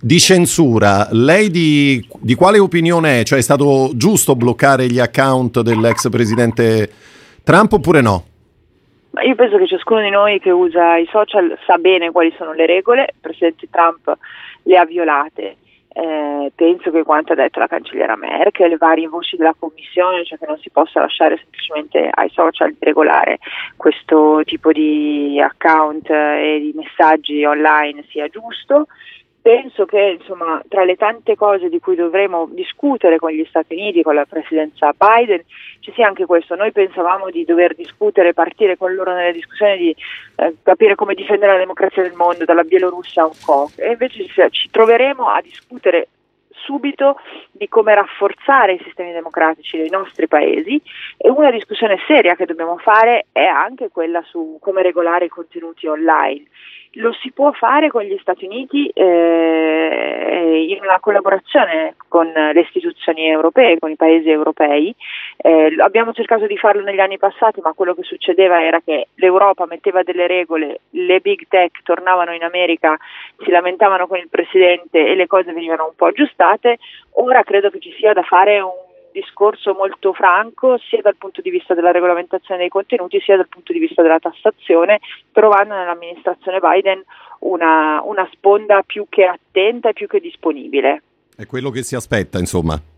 [0.00, 1.08] di censura.
[1.12, 3.22] Lei di, di quale opinione è?
[3.22, 6.90] Cioè è stato giusto bloccare bloccare gli account dell'ex presidente
[7.44, 8.24] Trump oppure no?
[9.24, 12.64] Io penso che ciascuno di noi che usa i social sa bene quali sono le
[12.64, 14.10] regole, il Presidente Trump
[14.62, 15.56] le ha violate.
[15.94, 20.38] Eh, penso che quanto ha detto la cancelliera Merkel, le varie voci della Commissione, cioè
[20.38, 23.38] che non si possa lasciare semplicemente ai social di regolare
[23.76, 28.86] questo tipo di account e di messaggi online sia giusto
[29.42, 34.02] penso che insomma, tra le tante cose di cui dovremo discutere con gli Stati Uniti,
[34.02, 35.42] con la presidenza Biden,
[35.80, 36.54] ci sia anche questo.
[36.54, 39.96] Noi pensavamo di dover discutere, partire con loro nelle discussioni di
[40.36, 44.50] eh, capire come difendere la democrazia del mondo, dalla Bielorussia a Hong Kong, e invece
[44.50, 46.08] ci troveremo a discutere
[46.64, 47.18] subito
[47.50, 50.80] di come rafforzare i sistemi democratici dei nostri paesi.
[51.16, 55.88] E una discussione seria che dobbiamo fare è anche quella su come regolare i contenuti
[55.88, 56.44] online
[56.96, 63.26] lo si può fare con gli Stati Uniti eh, in una collaborazione con le istituzioni
[63.26, 64.94] europee, con i paesi europei.
[65.36, 69.66] Eh, abbiamo cercato di farlo negli anni passati, ma quello che succedeva era che l'Europa
[69.66, 72.96] metteva delle regole, le big tech tornavano in America,
[73.42, 76.78] si lamentavano con il Presidente e le cose venivano un po' aggiustate.
[77.16, 78.81] Ora credo che ci sia da fare un
[79.12, 83.72] discorso molto franco sia dal punto di vista della regolamentazione dei contenuti sia dal punto
[83.72, 85.00] di vista della tassazione,
[85.32, 87.02] trovando nell'amministrazione Biden
[87.40, 91.02] una, una sponda più che attenta e più che disponibile.
[91.36, 92.91] È quello che si aspetta, insomma.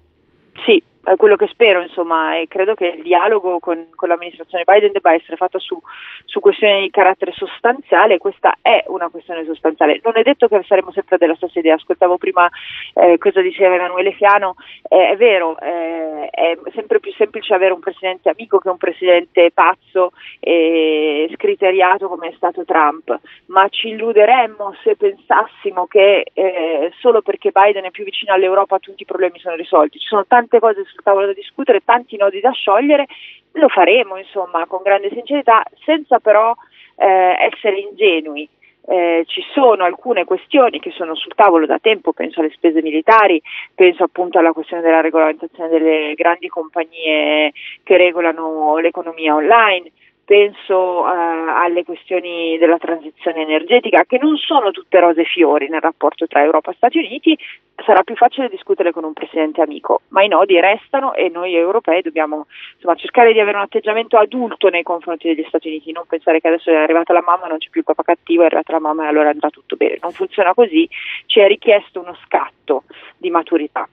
[1.17, 5.37] Quello che spero, insomma, e credo che il dialogo con, con l'amministrazione Biden debba essere
[5.37, 5.79] fatto su,
[6.25, 10.01] su, questioni di carattere sostanziale, questa è una questione sostanziale.
[10.03, 12.49] Non è detto che saremo sempre della stessa idea, ascoltavo prima
[12.95, 14.55] eh, cosa diceva Emanuele Fiano,
[14.89, 19.51] eh, è vero, eh, è sempre più semplice avere un presidente amico che un presidente
[19.53, 27.21] pazzo e scriteriato come è stato Trump, ma ci illuderemmo se pensassimo che eh, solo
[27.21, 29.99] perché Biden è più vicino all'Europa tutti i problemi sono risolti.
[29.99, 33.07] Ci sono tante cose tavolo da discutere, tanti nodi da sciogliere,
[33.53, 36.55] lo faremo insomma con grande sincerità, senza però
[36.97, 38.49] eh, essere ingenui.
[38.87, 43.41] Eh, ci sono alcune questioni che sono sul tavolo da tempo, penso alle spese militari,
[43.75, 47.53] penso appunto alla questione della regolamentazione delle grandi compagnie
[47.83, 49.91] che regolano l'economia online,
[50.25, 55.81] penso eh, alle questioni della transizione energetica, che non sono tutte rose e fiori nel
[55.81, 57.37] rapporto tra Europa e Stati Uniti,
[57.85, 62.03] sarà più facile discutere con un presidente amico, ma i nodi restano e noi europei
[62.03, 66.41] dobbiamo insomma, cercare di avere un atteggiamento adulto nei confronti degli Stati Uniti, non pensare
[66.41, 68.81] che adesso è arrivata la mamma, non c'è più il papà cattivo, è arrivata la
[68.81, 69.99] mamma e allora andrà tutto bene.
[70.01, 70.89] Non funziona così,
[71.27, 72.85] ci è richiesto uno scatto
[73.17, 73.89] di maturità.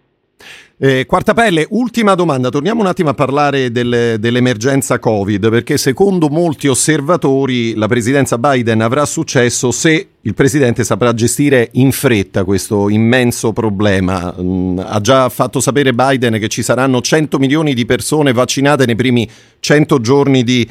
[0.84, 6.68] Eh, Quartapelle, ultima domanda, torniamo un attimo a parlare del, dell'emergenza Covid, perché secondo molti
[6.68, 13.54] osservatori la presidenza Biden avrà successo se il presidente saprà gestire in fretta questo immenso
[13.54, 14.34] problema.
[14.42, 18.96] Mm, ha già fatto sapere Biden che ci saranno 100 milioni di persone vaccinate nei
[18.96, 19.30] primi
[19.60, 20.68] 100 giorni di,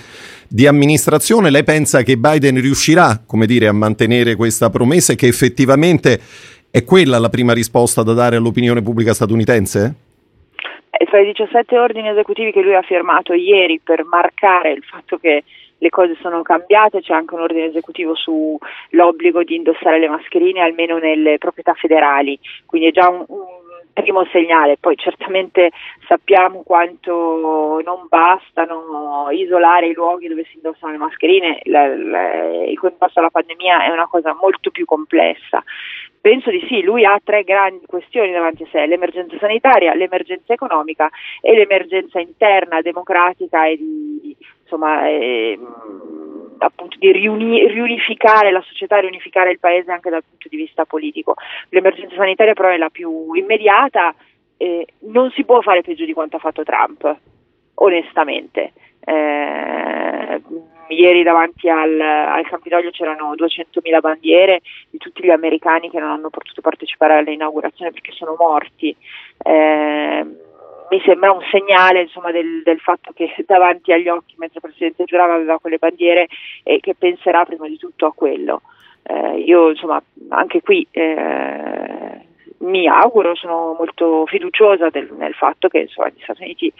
[0.49, 1.51] di amministrazione.
[1.51, 6.21] Lei pensa che Biden riuscirà, come dire, a mantenere questa promessa e che effettivamente
[6.71, 9.95] è quella la prima risposta da dare all'opinione pubblica statunitense?
[10.91, 15.43] Tra i 17 ordini esecutivi che lui ha firmato ieri per marcare il fatto che
[15.79, 20.99] le cose sono cambiate, c'è anche un ordine esecutivo sull'obbligo di indossare le mascherine almeno
[20.99, 23.47] nelle proprietà federali, quindi è già un, un
[23.93, 25.71] primo segnale, poi certamente
[26.07, 32.79] sappiamo quanto non bastano isolare i luoghi dove si indossano le mascherine, la, la, il
[32.79, 35.63] contrasto alla pandemia è una cosa molto più complessa.
[36.21, 41.09] Penso di sì, lui ha tre grandi questioni davanti a sé, l'emergenza sanitaria, l'emergenza economica
[41.41, 45.59] e l'emergenza interna, democratica e di, insomma, eh,
[46.59, 51.37] appunto di riuni- riunificare la società, riunificare il paese anche dal punto di vista politico.
[51.71, 54.15] L'emergenza sanitaria però è la più immediata,
[54.59, 57.19] eh, non si può fare peggio di quanto ha fatto Trump,
[57.77, 58.73] onestamente.
[59.05, 60.43] Eh,
[60.89, 64.61] ieri davanti al, al Campidoglio c'erano 200.000 bandiere
[64.91, 68.95] di tutti gli americani che non hanno potuto partecipare all'inaugurazione perché sono morti.
[69.43, 70.27] Eh,
[70.91, 75.05] mi sembra un segnale insomma, del, del, fatto che davanti agli occhi, mentre il Presidente
[75.05, 76.27] giurava, aveva quelle bandiere
[76.65, 78.63] e che penserà prima di tutto a quello.
[79.03, 82.00] Eh, io insomma anche qui eh,
[82.61, 86.73] mi auguro, sono molto fiduciosa del, nel fatto che insomma, gli Stati Uniti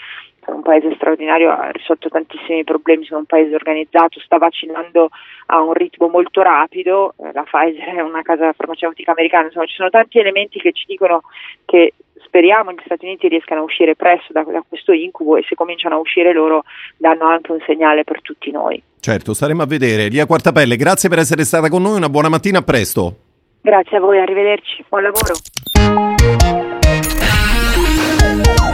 [0.45, 5.11] sono un paese straordinario, ha risolto tantissimi problemi, sono un paese organizzato, sta vaccinando
[5.47, 9.75] a un ritmo molto rapido, eh, la Pfizer è una casa farmaceutica americana, insomma ci
[9.75, 11.23] sono tanti elementi che ci dicono
[11.65, 11.95] che
[12.25, 15.97] speriamo gli Stati Uniti riescano a uscire presto da, da questo incubo e se cominciano
[15.97, 16.65] a uscire loro
[16.97, 18.83] danno anche un segnale per tutti noi.
[19.01, 20.09] Certo, staremo a vedere.
[20.09, 23.29] Lia Quartapelle, grazie per essere stata con noi, una buona mattina, a presto.
[23.63, 25.35] Grazie a voi, arrivederci, buon lavoro.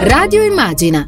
[0.02, 1.06] Radio Immagina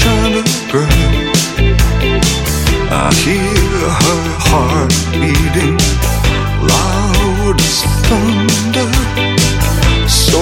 [0.00, 0.88] China girl.
[2.90, 5.76] I hear her heart beating
[6.72, 8.88] loud as thunder.
[10.08, 10.40] So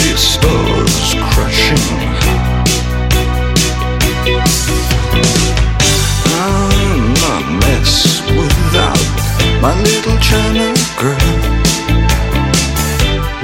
[0.00, 2.00] the stars crashing.
[6.40, 9.08] I'm a mess without
[9.60, 11.32] my little China girl.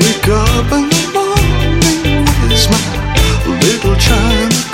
[0.00, 2.80] Wake up in the morning with my
[3.60, 4.55] little China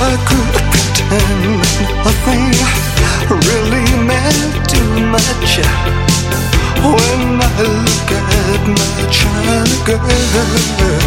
[0.00, 1.58] I could pretend
[3.50, 5.58] really meant too much.
[6.86, 9.64] When I look at my China
[10.78, 10.97] girl.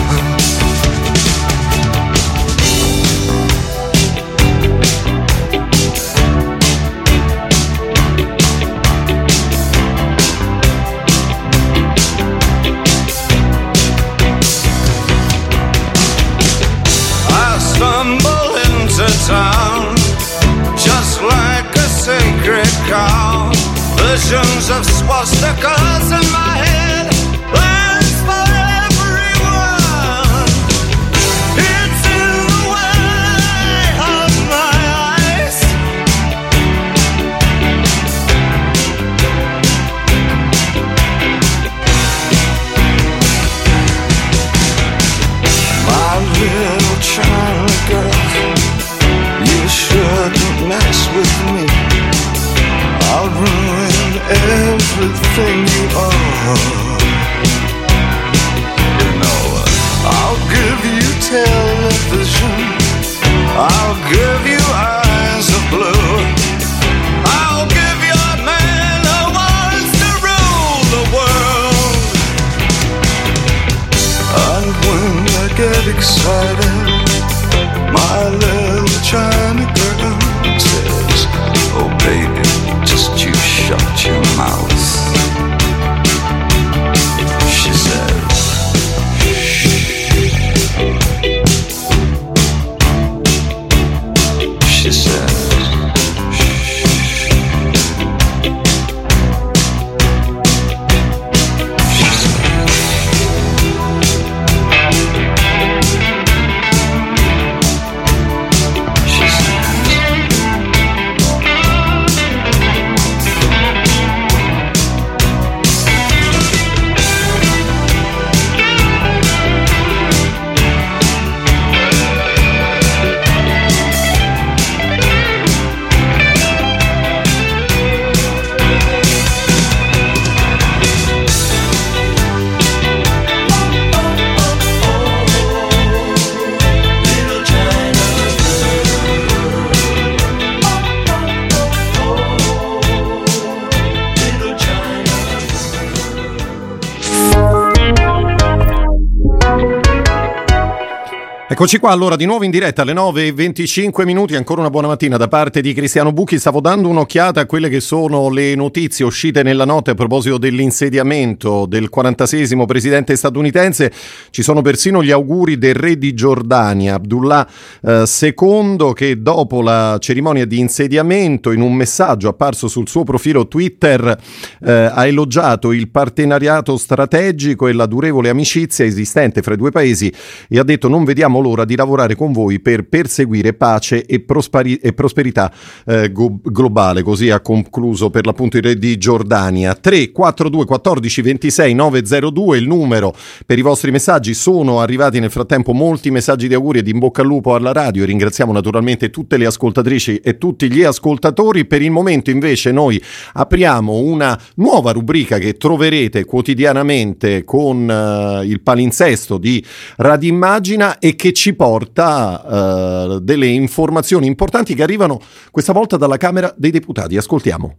[151.61, 155.27] Eccoci qua allora di nuovo in diretta alle 9.25 minuti, ancora una buona mattina da
[155.27, 159.63] parte di Cristiano Bucchi, stavo dando un'occhiata a quelle che sono le notizie uscite nella
[159.63, 163.91] notte a proposito dell'insediamento del 46esimo presidente statunitense,
[164.31, 167.47] ci sono persino gli auguri del re di Giordania, Abdullah
[167.83, 173.47] eh, II, che dopo la cerimonia di insediamento in un messaggio apparso sul suo profilo
[173.47, 174.17] Twitter
[174.65, 180.11] eh, ha elogiato il partenariato strategico e la durevole amicizia esistente fra i due paesi
[180.49, 184.77] e ha detto non vediamo l'ora di lavorare con voi per perseguire pace e, prosperi-
[184.77, 185.51] e prosperità
[185.85, 187.03] eh, go- globale.
[187.03, 189.73] Così ha concluso per l'appunto il re di Giordania.
[189.73, 193.13] 342 14 26 902 il numero
[193.45, 194.33] per i vostri messaggi.
[194.33, 197.71] Sono arrivati nel frattempo molti messaggi di auguri e di in bocca al lupo alla
[197.71, 198.05] radio.
[198.05, 201.65] Ringraziamo naturalmente tutte le ascoltatrici e tutti gli ascoltatori.
[201.65, 203.01] Per il momento invece noi
[203.33, 209.63] apriamo una nuova rubrica che troverete quotidianamente con uh, il palinsesto di
[209.97, 215.19] Radimmagina e che ci porta uh, delle informazioni importanti che arrivano
[215.49, 217.17] questa volta dalla Camera dei Deputati.
[217.17, 217.75] Ascoltiamo.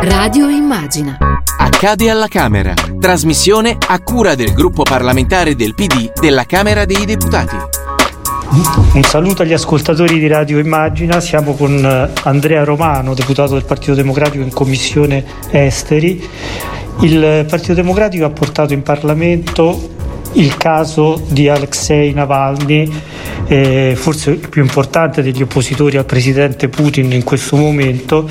[0.00, 1.18] Radio Immagina.
[1.58, 2.72] Accade alla Camera.
[2.98, 7.56] Trasmissione a cura del gruppo parlamentare del PD della Camera dei Deputati.
[8.94, 13.94] Un saluto agli ascoltatori di Radio Immagina, siamo con eh, Andrea Romano, deputato del Partito
[13.94, 16.26] Democratico in Commissione Esteri.
[17.00, 19.96] Il Partito Democratico ha portato in Parlamento
[20.38, 22.90] il caso di Alexei Navalny,
[23.46, 28.28] eh, forse il più importante degli oppositori al presidente Putin in questo momento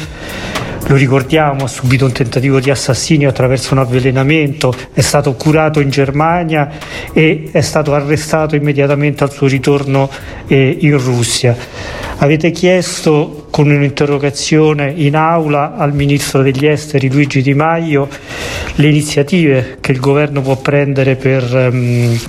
[0.90, 5.90] lo ricordiamo, ha subito un tentativo di assassinio attraverso un avvelenamento, è stato curato in
[5.90, 6.70] Germania
[7.12, 10.10] e è stato arrestato immediatamente al suo ritorno
[10.48, 11.56] eh, in Russia.
[12.20, 18.10] Avete chiesto con un'interrogazione in aula al Ministro degli Esteri Luigi Di Maio
[18.76, 22.20] le iniziative che il governo può prendere per ehm,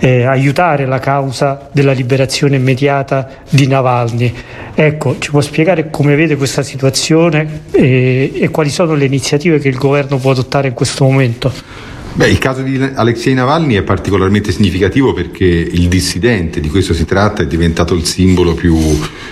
[0.00, 4.34] eh, aiutare la causa della liberazione immediata di Navalny.
[4.74, 9.68] Ecco, ci può spiegare come vede questa situazione e, e quali sono le iniziative che
[9.68, 11.91] il governo può adottare in questo momento?
[12.14, 17.06] Beh, il caso di Alexei Navalny è particolarmente significativo perché il dissidente, di questo si
[17.06, 18.76] tratta, è diventato il simbolo più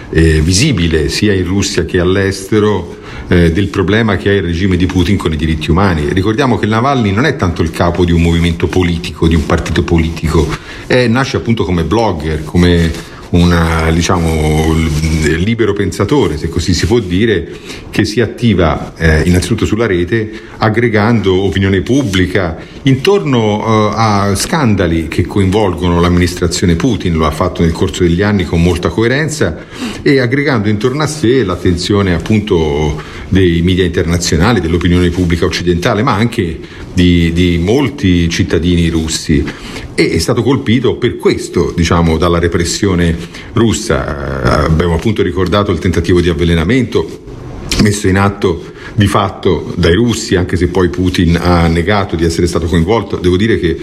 [0.08, 2.96] eh, visibile sia in Russia che all'estero
[3.28, 6.10] eh, del problema che ha il regime di Putin con i diritti umani.
[6.10, 9.82] Ricordiamo che Navalny non è tanto il capo di un movimento politico, di un partito
[9.82, 10.48] politico,
[10.86, 12.90] è, nasce appunto come blogger, come
[13.30, 14.74] un diciamo,
[15.36, 17.48] libero pensatore, se così si può dire,
[17.90, 25.26] che si attiva eh, innanzitutto sulla rete aggregando opinione pubblica intorno eh, a scandali che
[25.26, 29.64] coinvolgono l'amministrazione Putin, lo ha fatto nel corso degli anni con molta coerenza
[30.02, 36.58] e aggregando intorno a sé l'attenzione appunto dei media internazionali, dell'opinione pubblica occidentale, ma anche
[36.92, 39.44] di, di molti cittadini russi
[40.00, 43.14] e è stato colpito per questo diciamo, dalla repressione
[43.52, 44.62] russa.
[44.62, 47.06] Eh, abbiamo appunto ricordato il tentativo di avvelenamento
[47.82, 48.64] messo in atto
[49.00, 53.16] di fatto dai russi, anche se poi Putin ha negato di essere stato coinvolto.
[53.16, 53.74] Devo dire che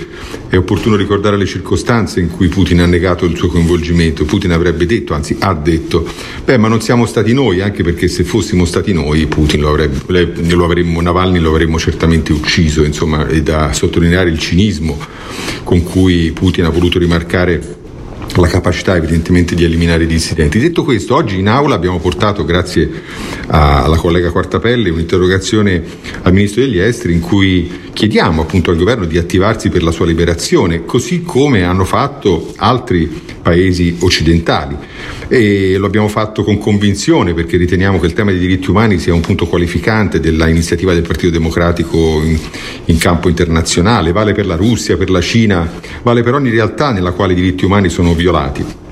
[0.47, 4.25] è opportuno ricordare le circostanze in cui Putin ha negato il suo coinvolgimento.
[4.25, 6.07] Putin avrebbe detto, anzi ha detto,
[6.45, 10.53] beh ma non siamo stati noi, anche perché se fossimo stati noi Putin lo, avrebbe,
[10.53, 14.99] lo avremmo, Navalny lo avremmo certamente ucciso, insomma è da sottolineare il cinismo
[15.63, 17.85] con cui Putin ha voluto rimarcare
[18.41, 20.59] la capacità evidentemente di eliminare i dissidenti.
[20.59, 22.89] Detto questo, oggi in aula abbiamo portato, grazie
[23.47, 25.83] alla collega Quartapelle, un'interrogazione
[26.21, 30.05] al Ministro degli Esteri in cui chiediamo appunto al governo di attivarsi per la sua
[30.05, 34.75] liberazione, così come hanno fatto altri paesi occidentali
[35.29, 39.13] e lo abbiamo fatto con convinzione perché riteniamo che il tema dei diritti umani sia
[39.13, 42.37] un punto qualificante dell'iniziativa del Partito Democratico in,
[42.85, 47.11] in campo internazionale, vale per la Russia, per la Cina, vale per ogni realtà nella
[47.11, 48.86] quale i diritti umani sono violati.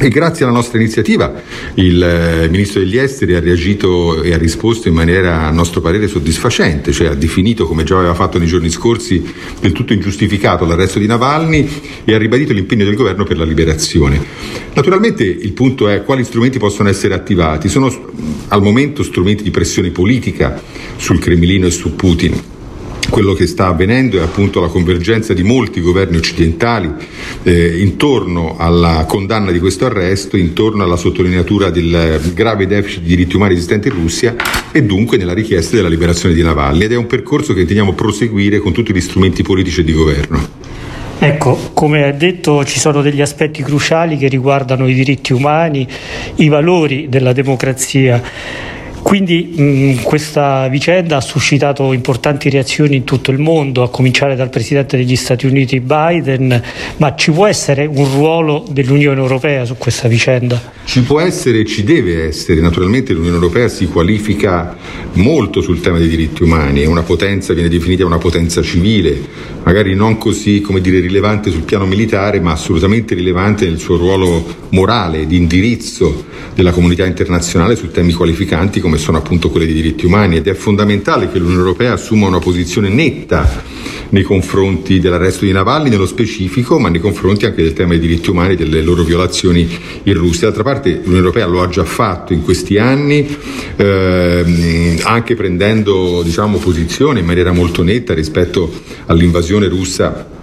[0.00, 1.42] E grazie alla nostra iniziativa
[1.74, 6.06] il eh, Ministro degli Esteri ha reagito e ha risposto in maniera a nostro parere
[6.06, 9.20] soddisfacente, cioè ha definito, come già aveva fatto nei giorni scorsi,
[9.60, 11.68] del tutto ingiustificato l'arresto di Navalny
[12.04, 14.24] e ha ribadito l'impegno del governo per la liberazione.
[14.72, 17.68] Naturalmente il punto è quali strumenti possono essere attivati.
[17.68, 17.92] Sono
[18.48, 20.62] al momento strumenti di pressione politica
[20.94, 22.56] sul Cremlino e su Putin
[23.10, 26.92] quello che sta avvenendo è appunto la convergenza di molti governi occidentali
[27.42, 33.36] eh, intorno alla condanna di questo arresto, intorno alla sottolineatura del grave deficit di diritti
[33.36, 34.36] umani esistente in Russia
[34.70, 38.58] e dunque nella richiesta della liberazione di Navalny ed è un percorso che intendiamo proseguire
[38.58, 40.66] con tutti gli strumenti politici e di governo.
[41.20, 45.86] Ecco, come ha detto, ci sono degli aspetti cruciali che riguardano i diritti umani,
[46.36, 48.22] i valori della democrazia.
[49.02, 54.50] Quindi mh, questa vicenda ha suscitato importanti reazioni in tutto il mondo, a cominciare dal
[54.50, 56.62] Presidente degli Stati Uniti Biden,
[56.96, 60.76] ma ci può essere un ruolo dell'Unione Europea su questa vicenda?
[60.84, 64.76] Ci può essere e ci deve essere, naturalmente l'Unione Europea si qualifica
[65.14, 69.18] molto sul tema dei diritti umani, è una potenza, viene definita una potenza civile,
[69.62, 75.26] magari non così dire, rilevante sul piano militare, ma assolutamente rilevante nel suo ruolo morale,
[75.26, 80.36] di indirizzo della comunità internazionale su temi qualificanti come sono appunto quelli dei diritti umani
[80.36, 83.64] ed è fondamentale che l'Unione Europea assuma una posizione netta
[84.10, 88.30] nei confronti dell'arresto di Navalny nello specifico, ma nei confronti anche del tema dei diritti
[88.30, 89.68] umani e delle loro violazioni
[90.04, 90.46] in Russia.
[90.46, 93.36] D'altra parte l'Unione Europea lo ha già fatto in questi anni,
[93.76, 98.70] ehm, anche prendendo diciamo, posizione in maniera molto netta rispetto
[99.06, 100.36] all'invasione russa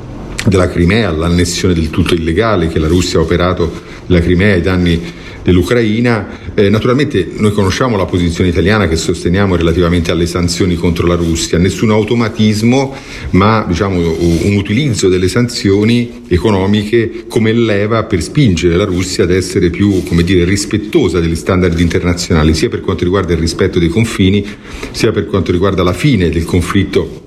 [0.46, 3.72] della Crimea, all'annessione del tutto illegale che la Russia ha operato
[4.06, 5.02] della Crimea ai danni
[5.46, 6.54] dell'Ucraina.
[6.56, 11.60] Eh, naturalmente noi conosciamo la posizione italiana che sosteniamo relativamente alle sanzioni contro la Russia,
[11.60, 12.96] nessun automatismo,
[13.32, 19.70] ma diciamo, un utilizzo delle sanzioni economiche come leva per spingere la Russia ad essere
[19.70, 24.44] più dire, rispettosa degli standard internazionali, sia per quanto riguarda il rispetto dei confini,
[24.90, 27.25] sia per quanto riguarda la fine del conflitto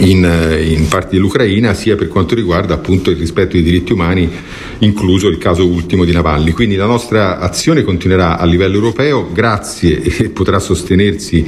[0.00, 4.30] in, in, parti dell'Ucraina, sia per quanto riguarda appunto il rispetto dei diritti umani,
[4.78, 6.52] incluso il caso ultimo di Navalny.
[6.52, 11.46] Quindi la nostra azione continuerà a livello europeo, grazie e potrà sostenersi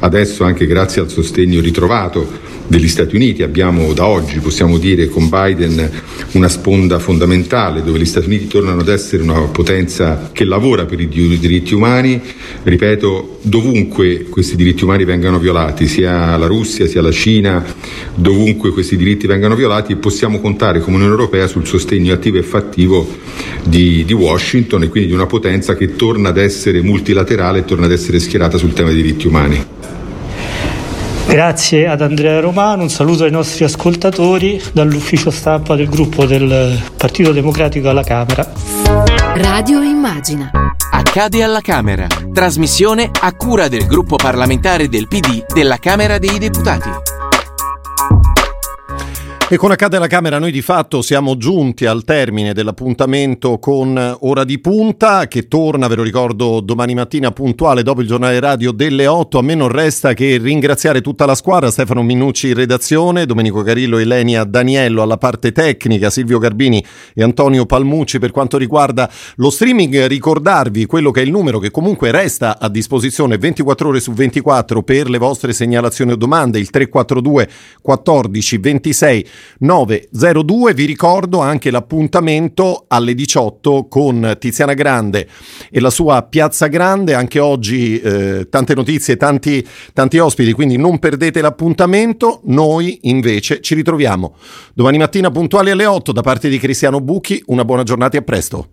[0.00, 3.42] adesso anche grazie al sostegno ritrovato degli Stati Uniti.
[3.42, 5.90] Abbiamo da oggi, possiamo dire, con Biden
[6.32, 11.00] una sponda fondamentale dove gli Stati Uniti tornano ad essere una potenza che lavora per
[11.00, 12.20] i diritti umani,
[12.62, 17.64] ripeto, dovunque questi diritti umani vengano violati, sia la Russia sia la Cina,
[18.14, 23.06] dovunque questi diritti vengano violati, possiamo contare come Unione Europea sul sostegno attivo e fattivo
[23.64, 27.86] di, di Washington e quindi di una potenza che torna ad essere multilaterale e torna
[27.86, 29.64] ad essere schierata sul tema dei diritti umani.
[31.34, 37.32] Grazie ad Andrea Romano, un saluto ai nostri ascoltatori dall'ufficio stampa del gruppo del Partito
[37.32, 38.48] Democratico alla Camera.
[39.34, 40.52] Radio Immagina.
[40.92, 42.06] Accade alla Camera.
[42.32, 46.90] Trasmissione a cura del gruppo parlamentare del PD della Camera dei Deputati.
[49.54, 54.42] E con Accade alla Camera noi di fatto siamo giunti al termine dell'appuntamento con Ora
[54.42, 59.06] di Punta che torna, ve lo ricordo, domani mattina puntuale dopo il giornale radio delle
[59.06, 59.38] 8.
[59.38, 63.98] A me non resta che ringraziare tutta la squadra, Stefano Minucci in redazione, Domenico Carillo,
[63.98, 70.06] Elenia Daniello alla parte tecnica, Silvio Garbini e Antonio Palmucci per quanto riguarda lo streaming.
[70.06, 74.82] Ricordarvi quello che è il numero che comunque resta a disposizione 24 ore su 24
[74.82, 77.48] per le vostre segnalazioni o domande, il 342
[77.80, 79.26] 14 26
[79.58, 80.74] 902.
[80.74, 85.28] Vi ricordo anche l'appuntamento alle 18 con Tiziana Grande
[85.70, 87.14] e la sua Piazza Grande.
[87.14, 92.40] Anche oggi eh, tante notizie, tanti, tanti ospiti, quindi non perdete l'appuntamento.
[92.44, 94.34] Noi invece ci ritroviamo
[94.74, 97.42] domani mattina puntuali alle 8 da parte di Cristiano Bucchi.
[97.46, 98.68] Una buona giornata e a presto.